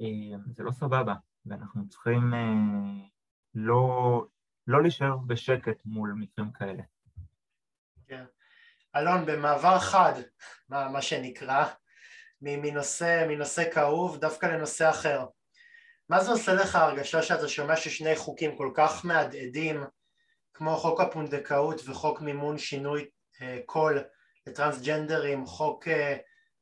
[0.00, 1.14] אה, זה לא סבבה,
[1.46, 3.08] ואנחנו צריכים אה,
[3.54, 4.24] לא,
[4.66, 6.82] לא להישאר בשקט מול מקרים כאלה.
[8.06, 8.24] כן.
[8.96, 10.12] אלון, במעבר חד,
[10.68, 11.64] מה, מה שנקרא,
[12.42, 15.26] מנושא, מנושא כאוב דווקא לנושא אחר.
[16.08, 19.84] מה זה עושה לך הרגשה שאתה שומע ששני חוקים כל כך מהדהדים,
[20.54, 23.08] כמו חוק הפונדקאות וחוק מימון שינוי
[23.42, 24.04] אה, קול
[24.46, 25.88] לטרנסג'נדרים, חוק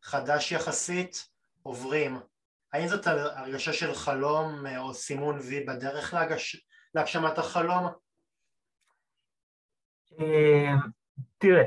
[0.03, 1.29] חדש יחסית,
[1.67, 2.19] עוברים?
[2.73, 6.67] האם זאת הרגשה של חלום אה, או סימון וי בדרך להגש...
[6.95, 7.87] להגשמת החלום?
[10.21, 10.75] אה,
[11.39, 11.65] תראה,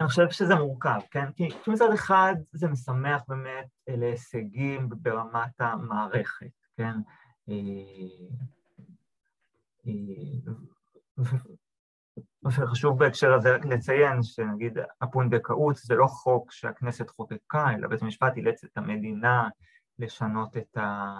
[0.00, 1.32] אני חושב שזה מורכב, כן?
[1.32, 6.94] כי מצד אחד זה משמח באמת להישגים ברמת המערכת, כן?
[12.44, 18.64] וחשוב בהקשר הזה לציין שנגיד הפונדקאות זה לא חוק שהכנסת חוקקה, אלא בית המשפט אילץ
[18.64, 19.48] את המדינה
[19.98, 21.14] לשנות את, ה...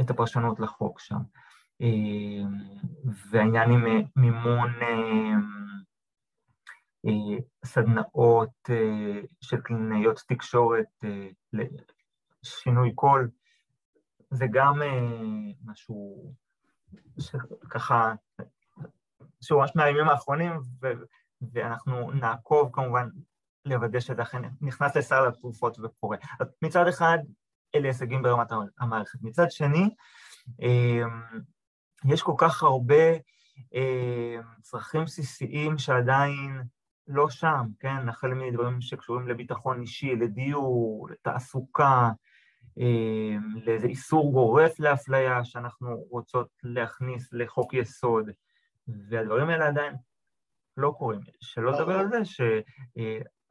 [0.00, 1.18] את הפרשנות לחוק שם.
[3.30, 3.84] והעניין עם
[4.16, 4.72] מימון
[7.64, 8.70] סדנאות
[9.40, 11.04] של קלינאיות תקשורת
[11.52, 13.30] לשינוי קול,
[14.30, 14.74] זה גם
[15.64, 16.32] משהו
[17.20, 18.14] שככה,
[19.50, 20.92] ממש מהימים האחרונים, ו-
[21.52, 23.08] ואנחנו נעקוב כמובן
[23.64, 26.16] לוודא שזה אכן נכנס לסל התרופות וקורה.
[26.40, 27.18] אז מצד אחד,
[27.74, 28.48] אלה הישגים ברמת
[28.78, 29.18] המערכת.
[29.22, 29.90] מצד שני,
[32.04, 32.94] יש כל כך הרבה
[34.62, 36.62] צרכים בסיסיים שעדיין
[37.06, 38.08] לא שם, כן?
[38.08, 42.10] החל מדברים שקשורים לביטחון אישי, לדיור, לתעסוקה,
[43.66, 48.30] לאיזה איסור גורף לאפליה שאנחנו רוצות להכניס לחוק יסוד,
[48.88, 49.94] והדברים האלה עדיין
[50.76, 51.20] לא קורים.
[51.40, 52.18] שלא לדבר על זה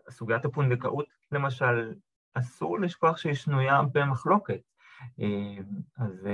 [0.09, 1.93] שסוגיית הפונדקאות, למשל,
[2.33, 4.61] אסור לשכוח שהיא שנויה במחלוקת.
[5.97, 6.27] אז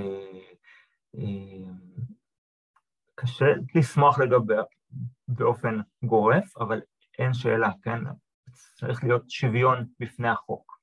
[3.16, 4.62] קשה לשמוח לגביה
[5.28, 6.82] באופן גורף, אבל
[7.20, 8.00] אין שאלה, כן?
[8.80, 10.74] צריך להיות שוויון בפני החוק.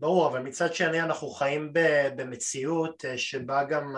[0.00, 1.72] ברור, אבל מצד שני אנחנו חיים
[2.16, 3.96] במציאות אה, שבה גם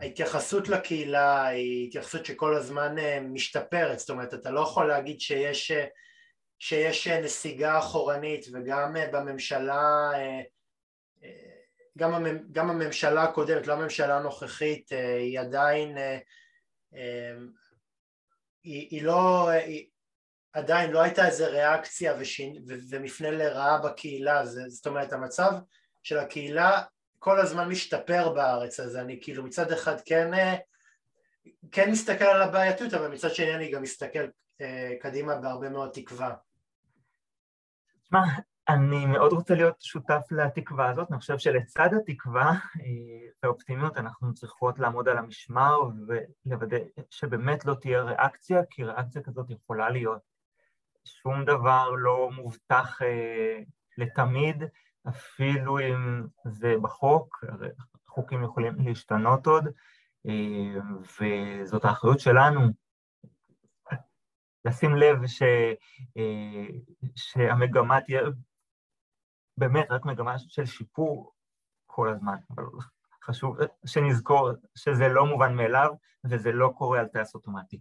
[0.00, 5.70] ההתייחסות לקהילה היא התייחסות שכל הזמן אה, משתפרת, זאת אומרת אתה לא יכול להגיד שיש,
[5.70, 5.86] אה,
[6.58, 10.10] שיש נסיגה אחורנית וגם בממשלה,
[11.98, 15.96] גם, גם הממשלה הקודמת, לא הממשלה הנוכחית, היא עדיין,
[18.64, 19.86] היא, היא לא, היא,
[20.52, 25.52] עדיין לא הייתה איזה ריאקציה ושין, ו, ומפנה לרעה בקהילה, זאת אומרת המצב
[26.02, 26.82] של הקהילה
[27.26, 30.30] כל הזמן משתפר בארץ, אז אני כאילו מצד אחד כן,
[31.72, 34.26] כן מסתכל על הבעייתיות, אבל מצד שני אני גם מסתכל
[34.60, 36.34] אה, קדימה בהרבה מאוד תקווה.
[38.02, 38.20] תשמע,
[38.68, 44.78] אני מאוד רוצה להיות שותף לתקווה הזאת, אני חושב שלצד התקווה אה, והאופטימיות אנחנו צריכות
[44.78, 45.76] לעמוד על המשמר
[46.46, 46.78] ולוודא
[47.10, 50.22] שבאמת לא תהיה ריאקציה, כי ריאקציה כזאת יכולה להיות
[51.04, 53.58] שום דבר לא מובטח אה,
[53.98, 54.64] לתמיד,
[55.08, 57.44] אפילו אם זה בחוק,
[58.06, 59.64] חוקים יכולים להשתנות עוד,
[60.26, 60.80] אה,
[61.20, 62.60] וזאת האחריות שלנו.
[64.64, 65.42] לשים לב ש,
[66.16, 66.66] אה,
[67.16, 68.20] שהמגמה תהיה
[69.56, 71.32] באמת רק מגמה של שיפור
[71.86, 72.64] כל הזמן, אבל
[73.24, 75.90] חשוב שנזכור שזה לא מובן מאליו
[76.24, 77.80] וזה לא קורה על טייס אוטומטי.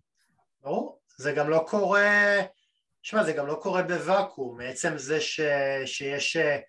[0.61, 2.41] ברור, זה גם לא קורה
[3.01, 5.39] שמע, זה גם לא קורה בוואקום, מעצם זה ש,
[5.85, 6.59] שיש אה,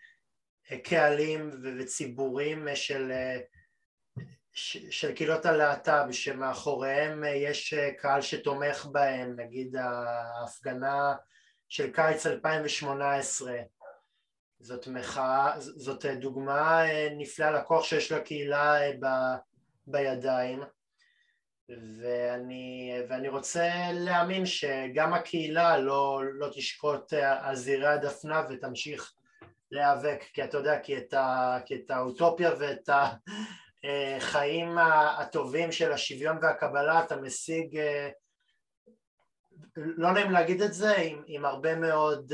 [0.83, 3.39] קהלים וציבורים של, אה,
[4.91, 11.15] של קהילות הלהט"ב שמאחוריהם אה, יש קהל שתומך בהם, נגיד ההפגנה
[11.69, 13.53] של קיץ 2018
[14.61, 16.83] זאת מחאה, זאת דוגמה
[17.19, 19.07] נפלאה לכוח שיש לקהילה ב,
[19.87, 20.63] בידיים.
[21.69, 29.13] ואני, ואני רוצה להאמין שגם הקהילה לא, לא תשקוט על זירי הדפנה ותמשיך
[29.71, 32.89] להיאבק, כי אתה יודע, כי את, ה, כי את האוטופיה ואת
[33.85, 34.79] החיים
[35.19, 37.81] הטובים של השוויון והקבלה אתה משיג,
[39.77, 42.33] לא נעים להגיד את זה, עם, עם הרבה מאוד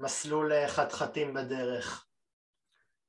[0.00, 2.06] מסלול חתחתים בדרך.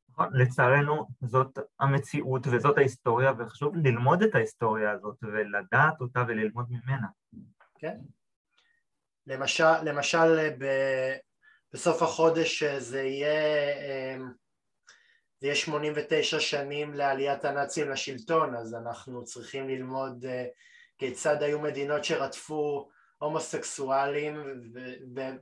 [0.09, 7.07] נכון, לצערנו זאת המציאות וזאת ההיסטוריה וחשוב ללמוד את ההיסטוריה הזאת ולדעת אותה וללמוד ממנה.
[7.79, 7.97] כן.
[9.27, 10.65] למשל, למשל ב,
[11.73, 13.73] בסוף החודש זה יהיה,
[14.15, 14.31] אמ,
[15.39, 20.45] זה יהיה 89 שנים לעליית הנאצים לשלטון אז אנחנו צריכים ללמוד אה,
[20.97, 24.63] כיצד היו מדינות שרדפו הומוסקסואלים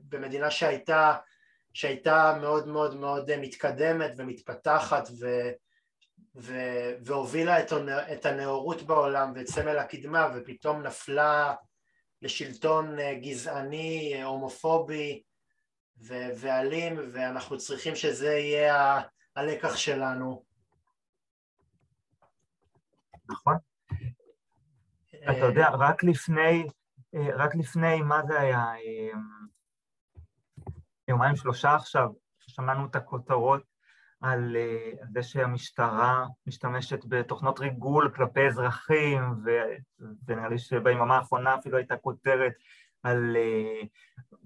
[0.08, 1.14] במדינה שהייתה
[1.76, 5.26] שהייתה מאוד מאוד מאוד מתקדמת ומתפתחת ו,
[6.36, 6.54] ו,
[7.00, 7.72] והובילה את,
[8.12, 11.54] את הנאורות בעולם ואת סמל הקדמה ופתאום נפלה
[12.22, 15.22] לשלטון אה, גזעני, אה, הומופובי
[16.40, 19.00] ואלים ואנחנו צריכים שזה יהיה
[19.36, 20.44] הלקח שלנו.
[23.28, 23.56] נכון.
[25.14, 26.66] אה, אתה יודע, רק לפני,
[27.14, 28.64] רק לפני, מה זה היה?
[31.08, 33.62] יומיים שלושה עכשיו, שמענו את הכותרות
[34.20, 34.56] על
[35.12, 39.22] זה שהמשטרה משתמשת בתוכנות ריגול כלפי אזרחים,
[40.26, 42.52] ונראה לי שביממה האחרונה אפילו הייתה כותרת
[43.06, 43.86] על uh,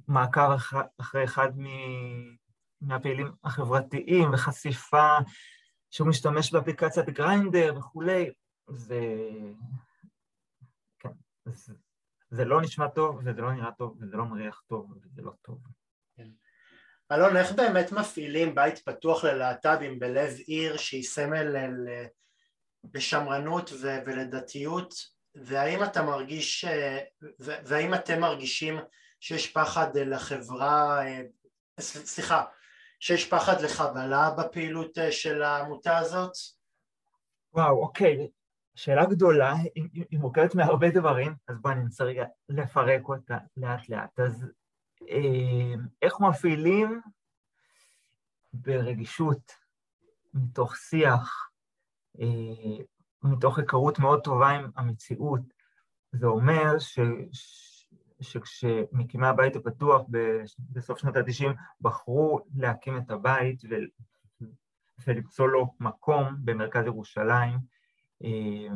[0.08, 1.48] מעקב אח, אחרי אחד
[2.80, 5.16] מהפעילים החברתיים וחשיפה
[5.90, 8.30] שהוא משתמש באפליקציית גריינדר וכולי,
[8.68, 9.00] זה...
[10.98, 11.08] כן,
[11.46, 11.74] זה,
[12.30, 15.58] זה לא נשמע טוב, וזה לא נראה טוב, וזה לא מריח טוב, וזה לא טוב.
[17.12, 21.56] אלון, איך באמת מפעילים בית פתוח ללהט"בים בלב עיר שהיא סמל
[22.94, 23.70] לשמרנות
[24.06, 24.94] ולדתיות
[25.34, 26.64] והאם אתה מרגיש,
[27.38, 28.78] והאם אתם מרגישים
[29.20, 31.00] שיש פחד לחברה,
[31.80, 32.44] סליחה,
[33.00, 36.32] שיש פחד לחבלה בפעילות של העמותה הזאת?
[37.54, 38.28] וואו, אוקיי,
[38.74, 39.54] שאלה גדולה,
[40.10, 44.20] היא מורכבת מהרבה דברים, אז בואי ננסה רגע לפרק אותה לאט לאט.
[44.20, 44.46] אז
[45.08, 47.00] אה, איך מפעילים
[48.52, 49.52] ברגישות,
[50.34, 51.50] מתוך שיח,
[52.20, 52.84] אה,
[53.22, 55.40] מתוך היכרות מאוד טובה עם המציאות.
[56.12, 56.98] זה אומר ש,
[58.20, 60.02] שכשמקימי הבית הפתוח
[60.58, 63.74] בסוף שנות ה-90 בחרו להקים את הבית ו,
[65.06, 67.58] ולמצוא לו מקום במרכז ירושלים,
[68.24, 68.74] אה,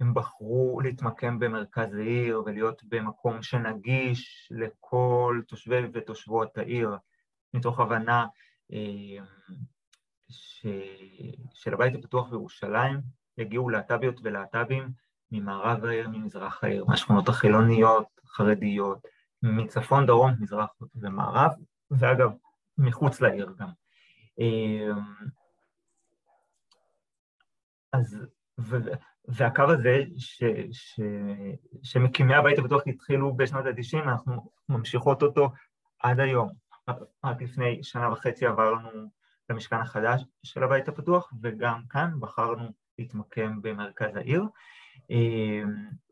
[0.00, 6.96] הם בחרו להתמקם במרכז העיר ולהיות במקום שנגיש לכל תושבי ותושבות העיר,
[7.54, 8.26] מתוך הבנה
[8.72, 9.24] אה,
[10.28, 10.66] ש...
[11.54, 13.00] של הבית הפתוח בירושלים
[13.38, 14.88] יגיעו להט"ביות ולהט"בים
[15.32, 19.06] ממערב העיר, ממזרח העיר, מהשכונות החילוניות, חרדיות,
[19.42, 21.50] מצפון, דרום, מזרח ומערב,
[21.90, 22.30] ואגב,
[22.78, 23.68] מחוץ לעיר גם.
[24.40, 24.92] אה,
[27.92, 28.18] אז,
[28.60, 28.76] ו,
[29.28, 31.00] והקו הזה ש, ש,
[31.82, 35.50] שמקימי הבית הפתוח התחילו בשנות ה-90, אנחנו ממשיכות אותו
[36.02, 36.52] עד היום.
[37.24, 38.88] רק לפני שנה וחצי עברנו
[39.50, 44.44] למשכן החדש של הבית הפתוח, וגם כאן בחרנו להתמקם במרכז העיר,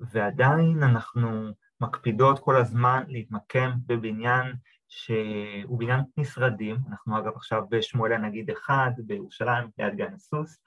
[0.00, 4.52] ועדיין אנחנו מקפידות כל הזמן להתמקם בבניין
[4.88, 10.58] שהוא בניין משרדים, אנחנו אגב עכשיו בשמואל הנגיד אחד בירושלים, ליד גן הסוס,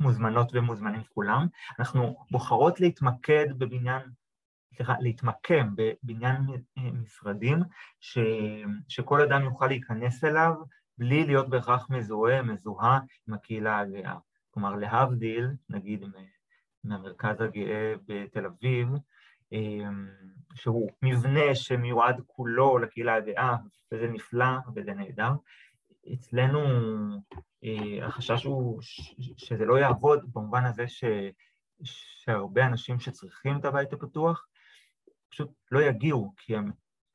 [0.00, 1.46] מוזמנות ומוזמנים כולם.
[1.78, 4.02] אנחנו בוחרות להתמקד בבניין,
[4.74, 6.36] סליחה, להתמקם בבניין
[6.76, 7.58] משרדים
[8.00, 8.18] ש,
[8.88, 10.54] שכל אדם יוכל להיכנס אליו
[10.98, 14.16] בלי להיות בהכרח מזוהה, מזוהה עם הקהילה הגאה.
[14.60, 16.04] כלומר, להבדיל, נגיד
[16.84, 18.88] מהמרכז הגאה בתל אביב,
[20.54, 23.56] שהוא מבנה שמיועד כולו לקהילה הגאה,
[23.92, 25.32] וזה נפלא וזה נהדר.
[26.14, 26.60] אצלנו
[27.64, 28.78] אה, החשש הוא
[29.36, 31.04] שזה לא יעבוד במובן הזה ש,
[31.82, 34.46] שהרבה אנשים שצריכים את הבית הפתוח
[35.28, 36.70] פשוט לא יגיעו, כי הם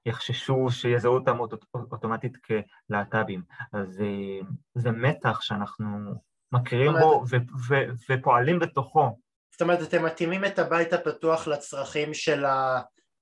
[0.05, 1.38] יחששו שיזהו אותם
[1.73, 3.43] אוטומטית כלהט"בים.
[3.73, 4.39] אז אה,
[4.75, 6.15] זה מתח שאנחנו
[6.52, 9.19] מכירים בו ו- ו- ופועלים בתוכו.
[9.52, 12.81] זאת אומרת, אתם מתאימים את הבית הפתוח לצרכים של, ה-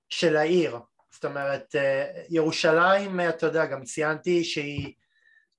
[0.10, 0.80] של העיר.
[1.12, 4.94] זאת אומרת, אה, ירושלים, אתה יודע, גם ציינתי שהיא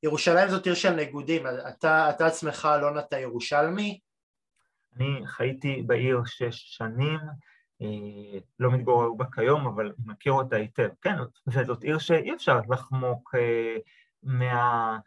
[0.03, 4.01] ירושלים זאת עיר של ניגודים, אתה, אתה עצמך לא נתה ירושלמי?
[4.97, 7.19] אני חייתי בעיר שש שנים,
[7.83, 10.89] אה, לא מתגורר בה כיום, אבל מכיר אותה היטב.
[11.03, 13.77] כן, וזאת עיר שאי אפשר לחמוק אה,
[14.23, 14.99] מה,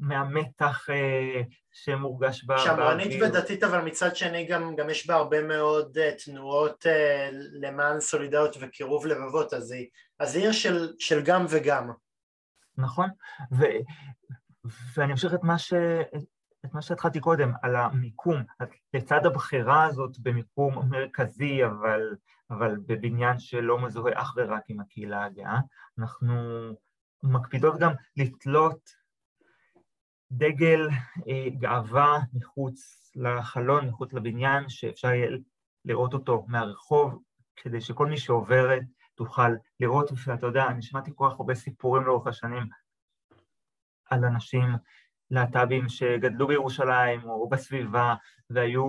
[0.00, 2.58] מהמתח אה, שמורגש בה.
[2.58, 6.86] שמרנית ודתית, אבל מצד שני גם, גם יש בה הרבה מאוד תנועות
[7.52, 11.90] למען סולידריות וקירוב לבבות, אז היא, אז היא עיר של, של גם וגם.
[12.78, 13.08] נכון?
[13.52, 13.64] ו,
[14.96, 15.72] ואני אמשיך את מה, ש,
[16.64, 18.42] את מה שהתחלתי קודם, על המיקום,
[18.94, 22.16] לצד הבחירה הזאת במיקום מרכזי, אבל,
[22.50, 25.58] אבל בבניין שלא מזוהה אך ורק עם הקהילה הגאה,
[25.98, 26.34] אנחנו
[27.22, 28.99] מקפידות גם לתלות
[30.32, 30.88] דגל
[31.28, 35.30] אה, גאווה מחוץ לחלון, מחוץ לבניין, שאפשר יהיה
[35.84, 37.22] לראות אותו מהרחוב,
[37.56, 38.82] כדי שכל מי שעוברת
[39.14, 39.50] תוכל
[39.80, 42.62] לראות, ואתה יודע, אני שמעתי כל כך הרבה סיפורים לאורך השנים
[44.10, 44.64] על אנשים
[45.30, 48.14] להט"בים שגדלו בירושלים או בסביבה
[48.50, 48.84] והיו,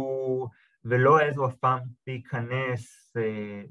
[0.85, 3.63] ולא העזו אף פעם להיכנס אה,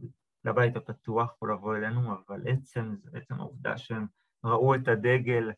[0.44, 4.06] לבית הפתוח או לבוא אלינו, אבל עצם, עצם העובדה שהם
[4.44, 5.50] ראו את הדגל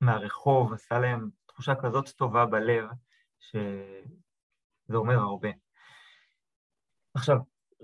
[0.00, 2.84] מהרחוב, עשה להם תחושה כזאת טובה בלב,
[3.38, 5.48] שזה אומר הרבה.
[7.14, 7.36] עכשיו,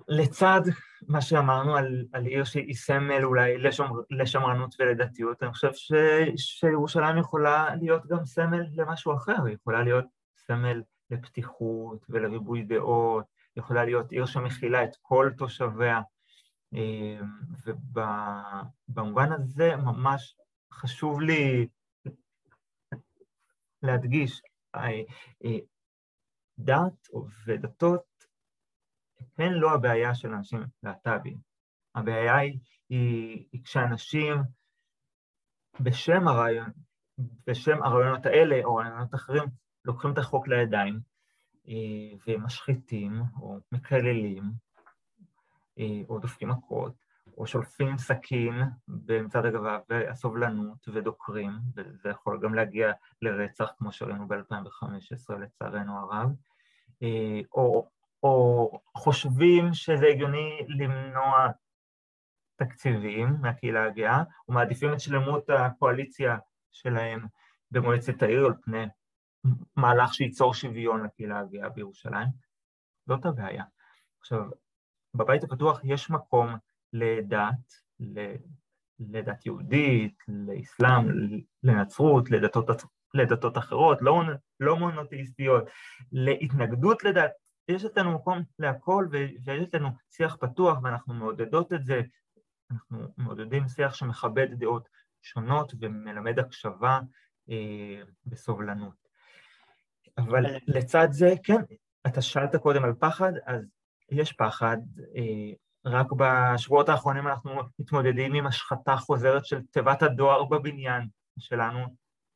[0.08, 0.60] לצד
[1.08, 5.92] מה שאמרנו על, על עיר שהיא סמל אולי לשמר, לשמרנות ולדתיות, אני חושב ש,
[6.36, 10.04] שירושלים יכולה להיות גם סמל למשהו אחר, היא יכולה להיות
[10.36, 13.24] סמל לפתיחות ולריבוי דעות,
[13.56, 16.00] יכולה להיות עיר שמכילה את כל תושביה,
[16.74, 17.20] אה,
[17.64, 20.36] ובמובן הזה ממש
[20.72, 21.66] חשוב לי
[23.86, 24.42] להדגיש,
[24.74, 24.80] אה,
[25.44, 25.58] אה,
[26.58, 27.08] דת
[27.46, 28.04] ודתות
[29.38, 31.38] הן לא הבעיה של אנשים להט"בים.
[31.94, 32.58] הבעיה היא,
[32.88, 34.34] היא, היא כשאנשים
[35.80, 36.70] בשם הרעיון,
[37.46, 39.44] בשם הרעיונות האלה או רעיונות אחרים,
[39.84, 41.00] לוקחים את החוק לידיים
[41.68, 44.42] אה, ומשחיתים או מקללים
[46.08, 47.05] או דופקים מכות
[47.36, 48.54] או שולפים סכין
[48.88, 56.30] במצד הגבה והסובלנות ודוקרים, וזה יכול גם להגיע לרצח כמו שראינו ב-2015 לצערנו הרב,
[57.02, 57.88] אה, או
[58.22, 61.48] או חושבים שזה הגיוני למנוע
[62.56, 66.38] תקציבים מהקהילה הגאה, ומעדיפים את שלמות הקואליציה
[66.72, 67.26] שלהם
[67.70, 68.86] במועצת העיר על פני
[69.76, 72.28] מהלך שייצור שוויון לקהילה הגאה בירושלים.
[73.06, 73.64] זאת הבעיה.
[74.20, 74.40] עכשיו,
[75.14, 76.56] בבית הפתוח יש מקום
[76.98, 77.72] לדת,
[79.00, 81.04] לדת יהודית, לאסלאם,
[81.62, 82.66] לנצרות, לדתות,
[83.14, 84.22] לדתות אחרות, לא,
[84.60, 85.64] לא מונותאיסטיות,
[86.12, 87.30] להתנגדות לדת
[87.68, 92.00] יש אצלנו מקום להכל ויש אצלנו שיח פתוח ואנחנו מעודדות את זה,
[92.70, 94.88] אנחנו מעודדים שיח שמכבד דעות
[95.22, 97.00] שונות ומלמד הקשבה
[97.50, 99.06] אה, בסובלנות.
[100.18, 101.60] אבל לצד זה, כן,
[102.06, 103.62] אתה שאלת קודם על פחד, אז
[104.10, 104.76] יש פחד.
[105.16, 105.52] אה,
[105.86, 111.08] רק בשבועות האחרונים אנחנו מתמודדים עם השחתה חוזרת של תיבת הדואר בבניין
[111.38, 111.80] שלנו.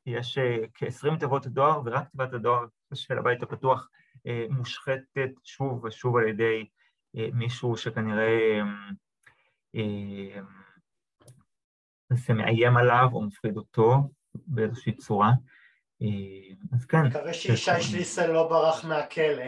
[0.06, 3.88] יש אה, כ-20 תיבות דואר, ורק תיבת הדואר של הבית הפתוח
[4.26, 6.66] אה, מושחתת שוב ושוב על ידי
[7.16, 8.60] אה, מישהו שכנראה
[9.74, 10.40] אה,
[12.12, 13.94] זה מאיים עליו או מפחיד אותו
[14.34, 15.30] באיזושהי צורה.
[16.72, 17.06] אז כן.
[17.06, 19.44] מקווה שישי שליסל לא ברח מהכלא.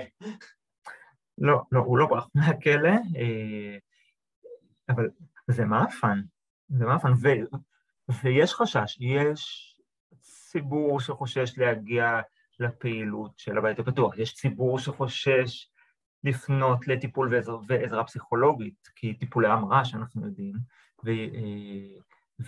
[1.39, 2.91] לא, לא, הוא לא ברח מהכלא,
[4.95, 5.09] אבל
[5.49, 6.21] זה מאפן,
[6.69, 7.29] זה מאפן, ו,
[8.23, 9.73] ויש חשש, יש
[10.21, 12.21] ציבור שחושש להגיע
[12.61, 14.19] לפעילות של הבית הפתוח.
[14.19, 15.69] יש ציבור שחושש
[16.25, 20.55] לפנות לטיפול ועזרה, ועזרה פסיכולוגית, כי טיפולי המרה שאנחנו יודעים,
[21.05, 22.01] ו, אה,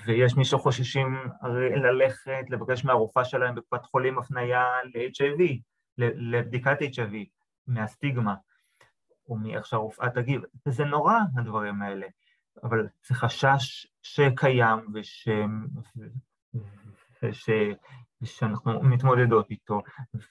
[0.04, 1.16] ויש מי שחוששים
[1.82, 5.42] ללכת, לבקש מהרופאה שלהם בקופת חולים הפנייה ל-HIV,
[5.98, 7.14] לבדיקת HIV,
[7.66, 8.34] מהסטיגמה,
[9.28, 10.42] או מאיך שהרופאה תגיב.
[10.66, 12.06] וזה נורא, הדברים האלה,
[12.62, 15.28] אבל זה חשש שקיים וש...
[17.22, 17.50] וש...
[18.24, 19.82] שאנחנו מתמודדות איתו,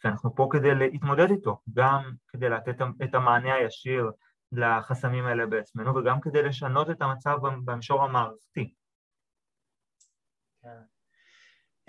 [0.04, 4.12] ואנחנו פה כדי להתמודד איתו, גם כדי לתת את המענה הישיר
[4.52, 8.74] לחסמים האלה בעצמנו, וגם כדי לשנות את המצב במישור המערכתי.
[10.62, 10.70] כן.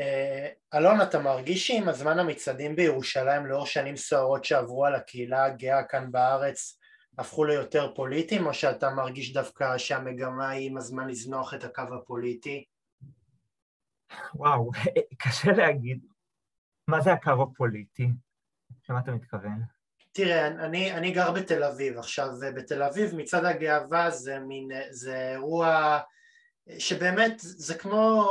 [0.00, 5.84] אה, אלון, אתה מרגיש שעם הזמן המצעדים בירושלים לאור שנים סוערות שעברו על הקהילה הגאה
[5.84, 6.78] כאן בארץ
[7.18, 12.64] הפכו ליותר פוליטיים, או שאתה מרגיש דווקא שהמגמה היא עם הזמן לזנוח את הקו הפוליטי?
[14.34, 14.70] וואו,
[15.22, 16.06] קשה להגיד.
[16.88, 18.08] מה זה הקו הפוליטי?
[18.88, 19.62] למה אתה מתכוון?
[20.12, 21.98] תראה, אני, אני גר בתל אביב.
[21.98, 25.98] עכשיו, בתל אביב מצעד הגאווה זה מין, זה אירוע
[26.78, 28.24] שבאמת זה כמו...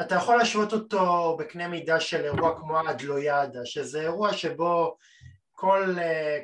[0.00, 4.96] אתה יכול להשוות אותו בקנה מידה של אירוע כמו האדלויאדה, שזה אירוע שבו
[5.62, 5.96] כל,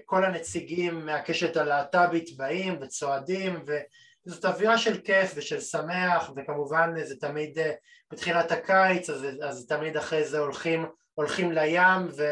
[0.05, 3.79] כל הנציגים מהקשת הלהט"בית באים וצועדים ו...
[4.25, 7.73] זאת אווירה של כיף ושל שמח וכמובן זה תמיד אה,
[8.13, 12.23] בתחילת הקיץ אז, אז תמיד אחרי זה הולכים, הולכים לים ו,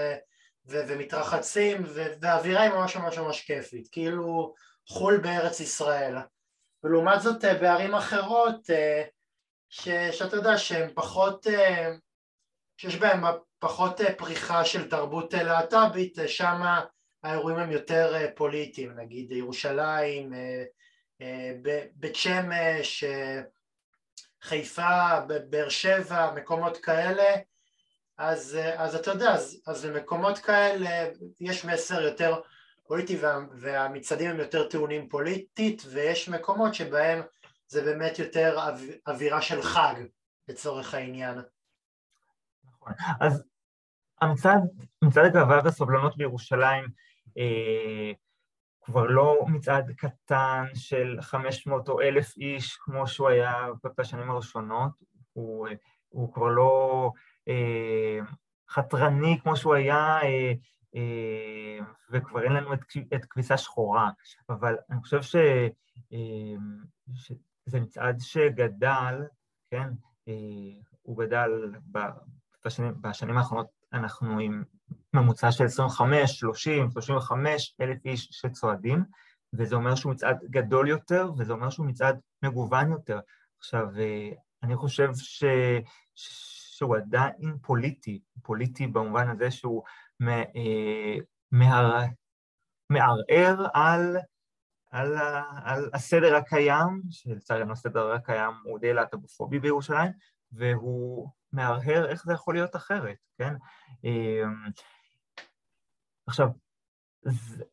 [0.69, 4.55] ו, ומתרחצים ו, והאווירה היא ממש ממש ממש כיפית כאילו
[4.89, 6.17] חול בארץ ישראל.
[6.85, 9.03] ולעומת זאת אה, בערים אחרות אה,
[9.69, 11.47] ש, שאתה יודע שהן פחות
[12.77, 13.21] שיש בהן
[13.67, 16.63] פחות פריחה של תרבות להט"בית, שם
[17.23, 20.33] האירועים הם יותר פוליטיים, נגיד ירושלים,
[21.95, 23.05] בית שמש,
[24.43, 27.25] חיפה, באר שבע, מקומות כאלה,
[28.19, 31.09] אז, אז אתה יודע, אז, אז במקומות כאלה
[31.41, 32.41] יש מסר יותר
[32.87, 37.23] פוליטי וה, והמצעדים הם יותר טעונים פוליטית ויש מקומות שבהם
[37.69, 38.63] זה באמת יותר או,
[39.07, 39.95] אווירה של חג
[40.49, 41.39] לצורך העניין.
[42.65, 43.43] נכון, אז
[44.21, 44.61] המצעד,
[45.03, 46.85] מצעד הגאווה והסובלנות בירושלים
[47.39, 48.13] אה,
[48.83, 53.67] כבר לא מצעד קטן של 500 או 1,000 איש כמו שהוא היה
[53.99, 54.91] בשנים הראשונות,
[55.33, 55.69] הוא,
[56.09, 57.11] הוא כבר לא
[57.49, 58.19] אה,
[58.71, 60.53] חתרני כמו שהוא היה, אה,
[60.97, 61.79] אה,
[62.11, 62.81] וכבר אין לנו את,
[63.15, 64.11] את כביסה שחורה,
[64.49, 65.37] אבל אני חושב ש,
[66.13, 66.57] אה,
[67.15, 69.23] שזה מצעד שגדל,
[69.71, 69.89] כן,
[70.29, 70.35] אה,
[71.03, 71.51] הוא גדל
[72.65, 74.63] בשנים, בשנים האחרונות אנחנו עם
[75.15, 79.05] ממוצע של 25, 30, 35 אלף איש שצועדים,
[79.53, 83.21] וזה אומר שהוא מצעד גדול יותר, וזה אומר שהוא מצעד מגוון יותר.
[83.59, 84.31] עכשיו, אה,
[84.63, 85.45] אני חושב ש...
[86.77, 89.83] שהוא עדיין פוליטי, פוליטי במובן הזה שהוא
[90.23, 91.17] אה,
[92.91, 94.17] מערער על,
[94.91, 95.17] על,
[95.65, 100.11] על הסדר הקיים, שלצערנו הסדר הקיים הוא די להט"בופובי בירושלים,
[100.53, 103.55] והוא מהרהר איך זה יכול להיות אחרת, כן?
[104.05, 104.71] אמ,
[106.27, 106.49] עכשיו,
[107.23, 107.65] זה,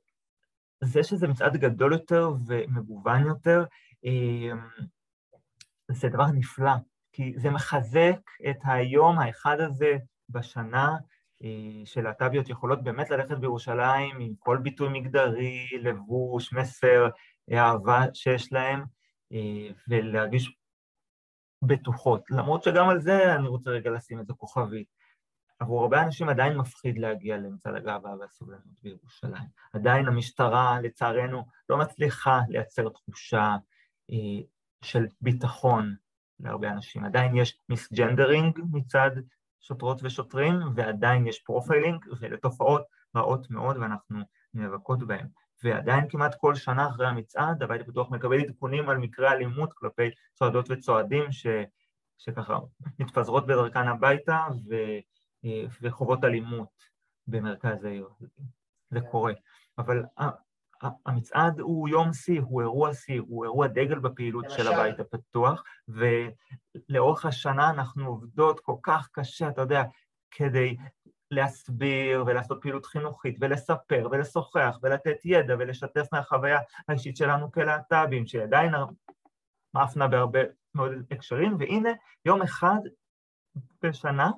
[0.84, 3.65] זה שזה מצעד גדול יותר ומגוון יותר,
[4.03, 4.67] אמ,
[5.91, 6.73] זה דבר נפלא,
[7.13, 8.19] כי זה מחזק
[8.49, 9.97] את היום האחד הזה
[10.29, 10.97] בשנה,
[11.43, 17.07] אה, שלהט"ביות יכולות באמת ללכת בירושלים עם כל ביטוי מגדרי, לבוש, מסר,
[17.53, 18.84] אהבה שיש להם,
[19.31, 20.55] אה, ולהרגיש
[21.68, 24.88] בטוחות, למרות שגם על זה אני רוצה רגע לשים את הכוכבית.
[25.59, 29.47] עבור הרבה אנשים עדיין מפחיד להגיע למצעד הגאווה והסובלנות בירושלים.
[29.74, 33.55] עדיין המשטרה, לצערנו, לא מצליחה לייצר תחושה
[34.11, 34.41] אה,
[34.84, 35.95] של ביטחון
[36.39, 37.05] להרבה אנשים.
[37.05, 39.11] עדיין יש misgendering מצד
[39.61, 42.84] שוטרות ושוטרים, ועדיין יש profiling, ואלה תופעות
[43.16, 44.20] רעות מאוד ואנחנו
[44.53, 45.28] נאבקות בהן.
[45.64, 50.66] ועדיין כמעט כל שנה אחרי המצעד, הבית הפתוח מקבל עדכונים על מקרי אלימות כלפי צועדות
[50.70, 51.47] וצועדים ש,
[52.18, 52.59] שככה
[52.99, 54.76] מתפזרות בדרכן הביתה ו,
[55.82, 56.70] וחוות אלימות
[57.28, 58.09] במרכז העיר.
[58.89, 59.34] זה קורה.
[59.78, 60.03] אבל
[61.05, 67.26] המצעד הוא יום שיא, הוא אירוע שיא, הוא אירוע דגל בפעילות של הבית הפתוח, ולאורך
[67.26, 69.84] השנה אנחנו עובדות כל כך קשה, אתה יודע,
[70.32, 70.78] כדי
[71.34, 78.71] להסביר ולעשות פעילות חינוכית ולספר ולשוחח ולתת ידע ולשתף מהחוויה האישית שלנו כלהט"בים, שהיא עדיין
[79.73, 80.39] מאפנה בהרבה
[80.75, 81.89] מאוד הקשרים, והנה
[82.25, 82.79] יום אחד
[83.84, 84.31] בשנה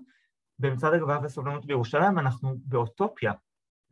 [0.60, 3.34] במצעד הגאווה והסובלנות בירושלים אנחנו באוטופיה,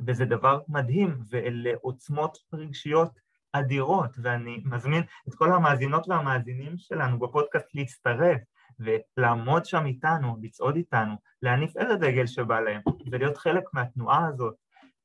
[0.07, 3.19] וזה דבר מדהים, ואלה עוצמות רגשיות
[3.51, 8.41] אדירות, ואני מזמין את כל המאזינות והמאזינים שלנו בפודקאסט להצטרף
[8.79, 14.55] ולעמוד שם איתנו, לצעוד איתנו, להניף איזה דגל שבא להם, ולהיות חלק מהתנועה הזאת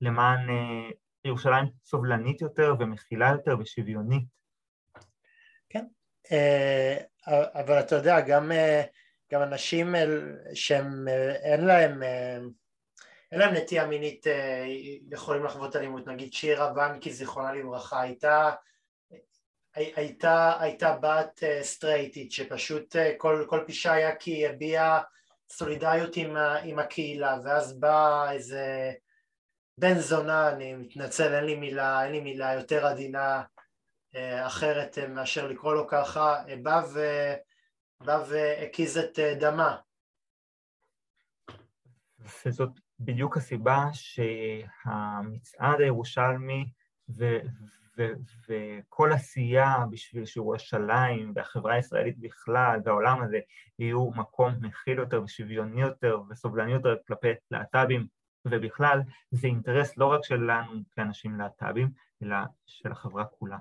[0.01, 0.91] למען אה,
[1.25, 4.25] ירושלים סובלנית יותר ומכילה יותר ושוויונית.
[5.69, 5.85] כן,
[6.33, 6.97] אה,
[7.55, 8.83] אבל אתה יודע, גם, אה,
[9.33, 9.95] גם אנשים
[10.55, 11.09] שהם,
[11.43, 12.03] אין להם,
[13.33, 14.27] אין להם נטייה מינית
[15.11, 18.51] יכולים לחוות אלימות, נגיד שירה בנקי זיכרונה לברכה הייתה
[19.75, 25.01] הייתה, הייתה בת uh, סטרייטית שפשוט uh, כל, כל פשע היה כי היא הביעה
[25.53, 28.93] סולידריות עם, עם הקהילה ואז בא איזה
[29.79, 33.43] בן זונה, אני מתנצל, אין לי מילה, אין לי מילה יותר עדינה
[34.15, 37.01] uh, אחרת מאשר לקרוא לו ככה, בא, ו,
[38.01, 39.77] בא והקיז את דמה.
[42.47, 46.71] וזאת בדיוק הסיבה שהמצעד הירושלמי
[47.09, 47.25] ו...
[48.49, 53.39] וכל עשייה בשביל שירושלים והחברה הישראלית בכלל והעולם הזה
[53.79, 58.07] יהיו מקום מכיל יותר ושוויוני יותר וסובלני יותר כלפי להט"בים
[58.45, 61.91] ובכלל, זה אינטרס לא רק שלנו כאנשים להט"בים,
[62.23, 62.37] אלא
[62.67, 63.59] של החברה כולה.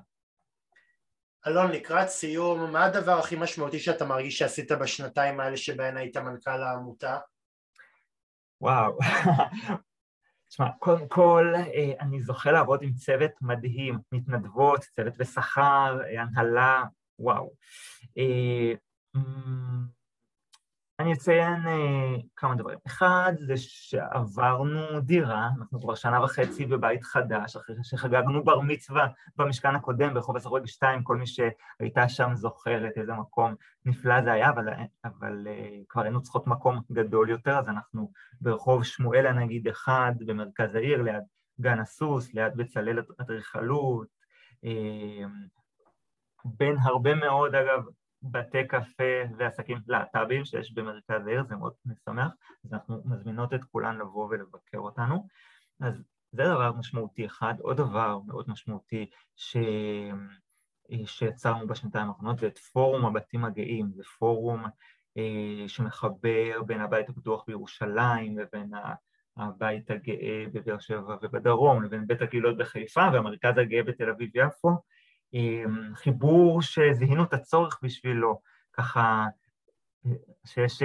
[1.47, 6.63] אלון, לקראת סיום, מה הדבר הכי משמעותי שאתה מרגיש שעשית בשנתיים האלה שבהן היית מנכ"ל
[6.63, 7.17] העמותה?
[8.61, 8.97] וואו,
[10.49, 16.83] תשמע, קודם כל, אה, אני זוכה לעבוד עם צוות מדהים, מתנדבות, צוות בשכר, הנהלה,
[17.19, 17.53] וואו.
[20.99, 22.77] אני אציין אה, כמה דברים.
[22.87, 29.75] אחד זה שעברנו דירה, אנחנו כבר שנה וחצי בבית חדש, אחרי שחגגנו בר מצווה במשכן
[29.75, 34.65] הקודם ברחוב הסרוג 2, כל מי שהייתה שם זוכרת איזה מקום נפלא זה היה, אבל,
[35.05, 40.75] אבל אה, כבר היינו צריכות מקום גדול יותר, אז אנחנו ברחוב שמואל הנגיד אחד במרכז
[40.75, 41.23] העיר, ליד
[41.61, 44.07] גן הסוס, ליד בצלאל אדריכלות,
[44.65, 45.27] אה,
[46.45, 47.83] בין הרבה מאוד, אגב,
[48.21, 52.31] בתי קפה ועסקים להט"בים שיש במרכז העיר, זה מאוד משמח,
[52.65, 55.27] אז אנחנו מזמינות את כולן לבוא ולבקר אותנו.
[55.79, 57.53] אז זה דבר משמעותי אחד.
[57.59, 59.57] עוד דבר מאוד משמעותי ש...
[61.05, 64.65] שיצרנו בשנתיים האחרונות זה את פורום הבתים הגאים, זה פורום
[65.17, 68.71] אה, שמחבר בין הבית הפתוח בירושלים לבין
[69.37, 74.69] הבית הגאה בבאר שבע ובדרום, לבין בית הקהילות בחיפה והמרכז הגאה בתל אביב-יפו,
[75.93, 78.41] חיבור שזיהינו את הצורך בשבילו,
[78.73, 79.25] ככה
[80.45, 80.81] שיש,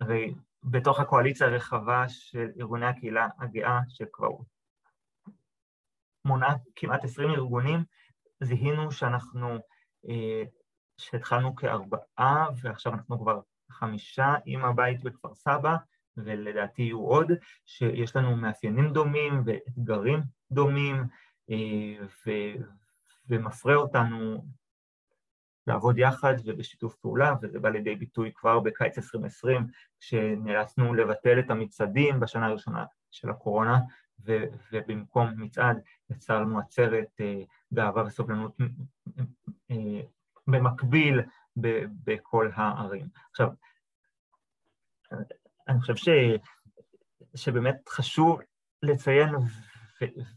[0.00, 0.34] הרי
[0.64, 4.28] בתוך הקואליציה הרחבה של ארגוני הקהילה הגאה, שכבר
[6.24, 7.84] מונה כמעט עשרים ארגונים,
[8.40, 9.58] זיהינו שאנחנו,
[10.98, 13.40] שהתחלנו כארבעה ועכשיו אנחנו כבר
[13.70, 15.76] חמישה עם הבית בכפר סבא,
[16.16, 17.32] ולדעתי יהיו עוד,
[17.66, 21.04] שיש לנו מאפיינים דומים ואתגרים דומים,
[21.50, 22.30] ו,
[23.28, 24.44] ומפרה אותנו
[25.66, 29.66] לעבוד יחד ובשיתוף פעולה, וזה בא לידי ביטוי כבר בקיץ 2020,
[30.00, 33.78] כשנאלצנו לבטל את המצעדים בשנה הראשונה של הקורונה,
[34.24, 35.80] ו, ובמקום מצעד
[36.10, 37.42] יצרנו עצרת אה,
[37.74, 38.56] גאווה וסובלנות
[39.70, 40.00] אה,
[40.46, 41.20] במקביל
[41.60, 43.08] ב, בכל הערים.
[43.30, 43.48] עכשיו,
[45.68, 46.08] אני חושב ש,
[47.34, 48.40] שבאמת חשוב
[48.82, 49.34] לציין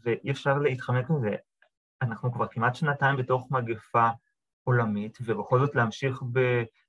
[0.04, 1.36] ואי אפשר להתחמק מזה.
[2.02, 4.08] אנחנו כבר כמעט שנתיים בתוך מגפה
[4.64, 6.22] עולמית, ובכל זאת להמשיך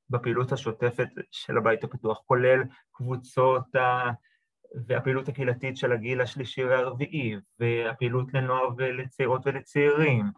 [0.10, 4.10] בפעילות השוטפת של הבית הפתוח, כולל קבוצות ה...
[4.88, 10.32] והפעילות הקהילתית של הגיל השלישי והרביעי, והפעילות לנוער ולצעירות ולצעירים,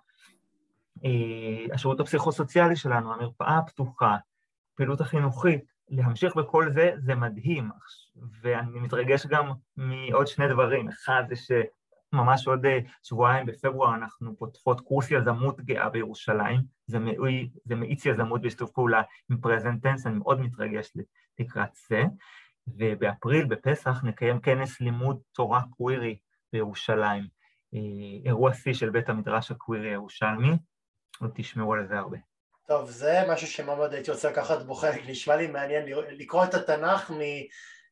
[1.05, 4.17] אה, השירות הפסיכוסוציאלי שלנו, המרפאה הפתוחה,
[4.73, 7.69] הפעילות החינוכית, להמשיך בכל זה, זה מדהים.
[8.41, 10.87] ואני מתרגש גם מעוד שני דברים.
[10.87, 11.63] אחד זה.
[12.13, 18.05] ממש עוד אה, שבועיים בפברואר אנחנו פותחות קורס יזמות גאה בירושלים, זה, מאי, זה מאיץ
[18.05, 19.01] יזמות בשיתוף פעולה
[19.31, 20.91] עם פרזנטנס, אני מאוד מתרגש
[21.39, 22.03] לקראת זה,
[22.67, 26.17] ובאפריל, בפסח, נקיים כנס לימוד תורה קווירי
[26.53, 27.23] בירושלים,
[27.73, 27.79] אה,
[28.25, 30.51] אירוע שיא של בית המדרש הקווירי הירושלמי,
[31.21, 32.17] עוד תשמעו על זה הרבה.
[32.67, 37.11] טוב, זה משהו שמאוד הייתי רוצה לקחת בו חלק, נשמע לי מעניין לקרוא את התנ"ך
[37.11, 37.19] מ...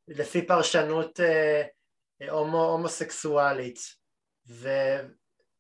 [0.08, 1.64] לפי פרשנות אה,
[2.30, 4.01] הומו, הומוסקסואלית.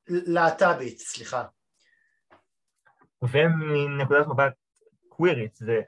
[0.09, 1.45] ולהט"בית, סליחה.
[3.21, 4.53] ומנקודת מבט
[5.09, 5.81] קווירית, זה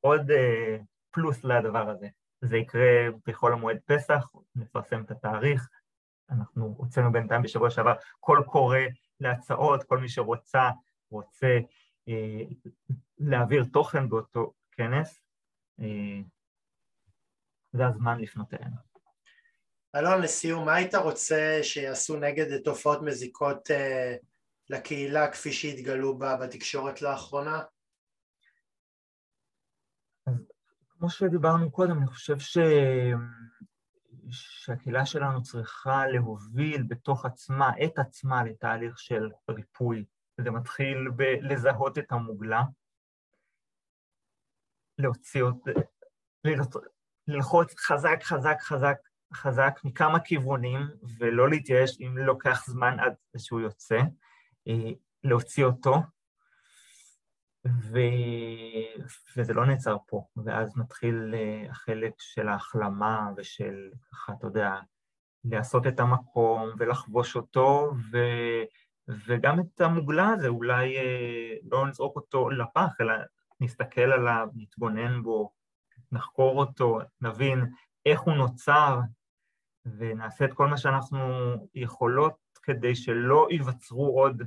[0.00, 0.34] עוד uh,
[1.10, 2.08] פלוס לדבר הזה.
[2.40, 5.68] זה יקרה בכל המועד פסח, נפרסם את התאריך.
[6.30, 8.78] אנחנו הוצאנו בינתיים בשבוע שעבר קול קורא
[9.20, 10.70] להצעות, כל מי שרוצה,
[11.10, 11.58] רוצה
[12.08, 12.68] uh,
[13.18, 15.22] להעביר תוכן באותו כנס,
[15.80, 15.84] uh,
[17.72, 18.89] זה הזמן לפנות אלינו.
[19.96, 24.16] אלון, לסיום, מה היית רוצה שיעשו נגד תופעות מזיקות אה,
[24.70, 27.62] לקהילה כפי שהתגלו בה בתקשורת לאחרונה?
[30.88, 32.58] כמו שדיברנו קודם, אני חושב ש...
[34.30, 40.04] שהקהילה שלנו צריכה להוביל בתוך עצמה, את עצמה, לתהליך של ריפוי.
[40.40, 42.62] זה מתחיל בלזהות את המוגלה,
[44.98, 45.70] להוציא אותה,
[47.28, 48.96] ללחוץ חזק, חזק, חזק
[49.34, 50.80] חזק מכמה כיוונים,
[51.18, 54.00] ולא להתייאש אם לוקח זמן עד שהוא יוצא,
[54.68, 54.90] אה,
[55.24, 55.94] להוציא אותו,
[57.66, 57.98] ו...
[59.36, 64.74] וזה לא נעצר פה, ואז מתחיל אה, החלק של ההחלמה ושל, ככה, אתה יודע,
[65.44, 68.18] לעשות את המקום ולחבוש אותו, ו...
[69.26, 73.14] וגם את המוגלה הזה, אולי אה, לא נזרוק אותו לפח, אלא
[73.60, 75.52] נסתכל עליו, נתבונן בו,
[76.12, 77.66] נחקור אותו, נבין
[78.06, 78.98] איך הוא נוצר,
[79.86, 81.18] ונעשה את כל מה שאנחנו
[81.74, 84.42] יכולות כדי שלא ייווצרו עוד,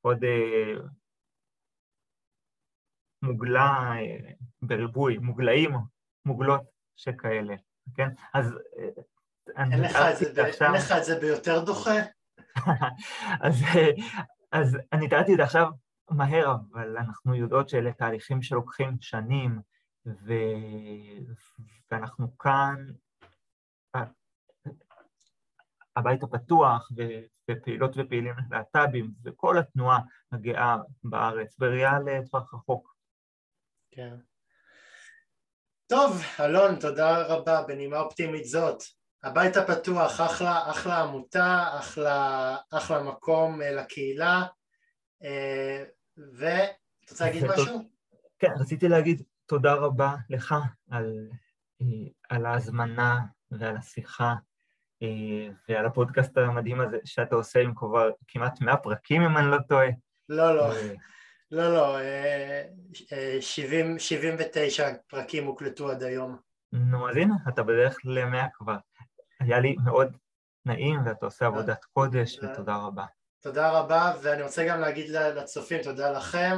[0.00, 0.74] עוד אה,
[3.22, 4.32] מוגלה אה,
[4.62, 5.70] בריבוי, מוגלאים,
[6.24, 6.62] מוגלות
[6.96, 7.54] שכאלה,
[7.94, 8.08] כן?
[8.34, 8.52] אז...
[8.78, 9.02] אה,
[9.56, 10.66] אין לך, עכשיו...
[10.66, 11.94] אין לך את זה ביותר דוחה?
[13.46, 13.90] אז, אה,
[14.52, 15.70] אז אני תיארתי את זה עכשיו
[16.10, 19.60] מהר, אבל אנחנו יודעות שאלה תהליכים שלוקחים שנים,
[20.06, 20.32] ו...
[21.90, 22.74] ואנחנו כאן
[25.96, 26.90] הבית הפתוח
[27.50, 30.00] ופעילות ופעילים להט"בים וכל התנועה
[30.32, 32.94] הגאה בארץ, בראייה לטווח רחוק.
[33.90, 34.16] כן.
[35.86, 38.82] טוב, אלון, תודה רבה, בנימה אופטימית זאת.
[39.22, 44.42] הבית הפתוח, אחלה, אחלה עמותה, אחלה, אחלה מקום אה, לקהילה,
[45.24, 45.84] אה,
[46.38, 47.78] ואתה רוצה להגיד משהו?
[48.38, 50.54] כן, רציתי להגיד תודה רבה לך
[50.90, 51.28] על,
[51.80, 51.86] אה,
[52.28, 53.20] על ההזמנה
[53.50, 54.34] ועל השיחה
[55.68, 59.88] ועל הפודקאסט המדהים הזה שאתה עושה עם כבר כמעט 100 פרקים, אם אני לא טועה.
[60.28, 60.72] לא, לא.
[61.50, 61.98] לא, לא,
[63.40, 66.36] 70, 79 פרקים הוקלטו עד היום.
[66.72, 68.76] נו, אז הנה, אתה בדרך למאה כבר.
[69.40, 70.16] היה לי מאוד
[70.66, 73.04] נעים ואתה עושה עבודת קודש ותודה רבה.
[73.40, 76.56] תודה רבה ואני רוצה גם להגיד לצופים תודה לכם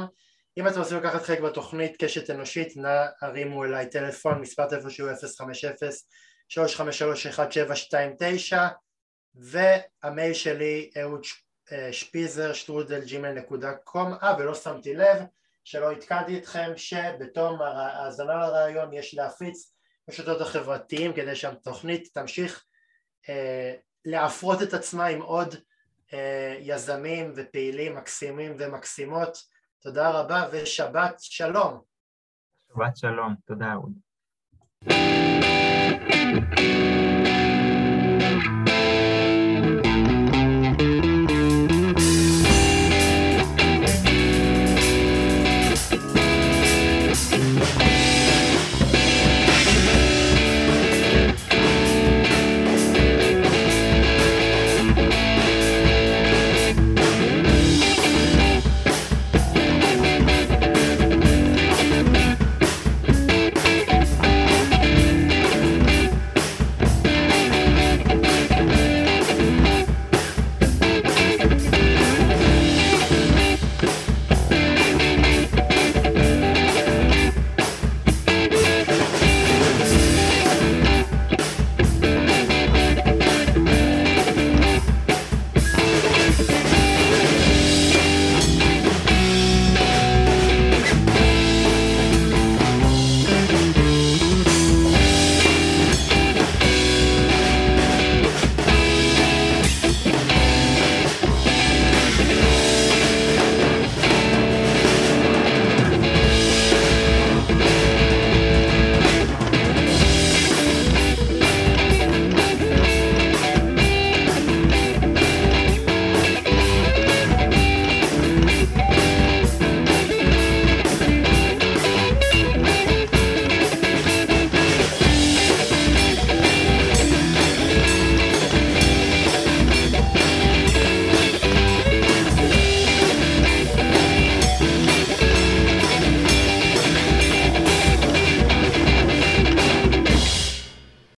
[0.57, 5.09] אם אתם רוצים לקחת חלק בתוכנית קשת אנושית נא הרימו אליי טלפון מספר טלפון שהוא
[6.49, 6.53] 050-353-1729
[9.35, 11.23] והמייל שלי אהוד
[11.91, 15.17] שפיזר שטרודל ג'ימל נקודה קום אה ולא שמתי לב
[15.63, 19.73] שלא עדכנתי אתכם שבתום ההאזנה לרעיון יש להפיץ
[20.07, 22.65] בשותות החברתיים כדי שהתוכנית תמשיך
[23.29, 23.73] אה,
[24.05, 25.55] להפרות את עצמה עם עוד
[26.13, 29.37] אה, יזמים ופעילים מקסימים ומקסימות.
[29.81, 31.81] תודה רבה ושבת שלום.
[32.69, 34.06] שבת שלום, תודה אהוד.
[34.89, 37.16] thank you.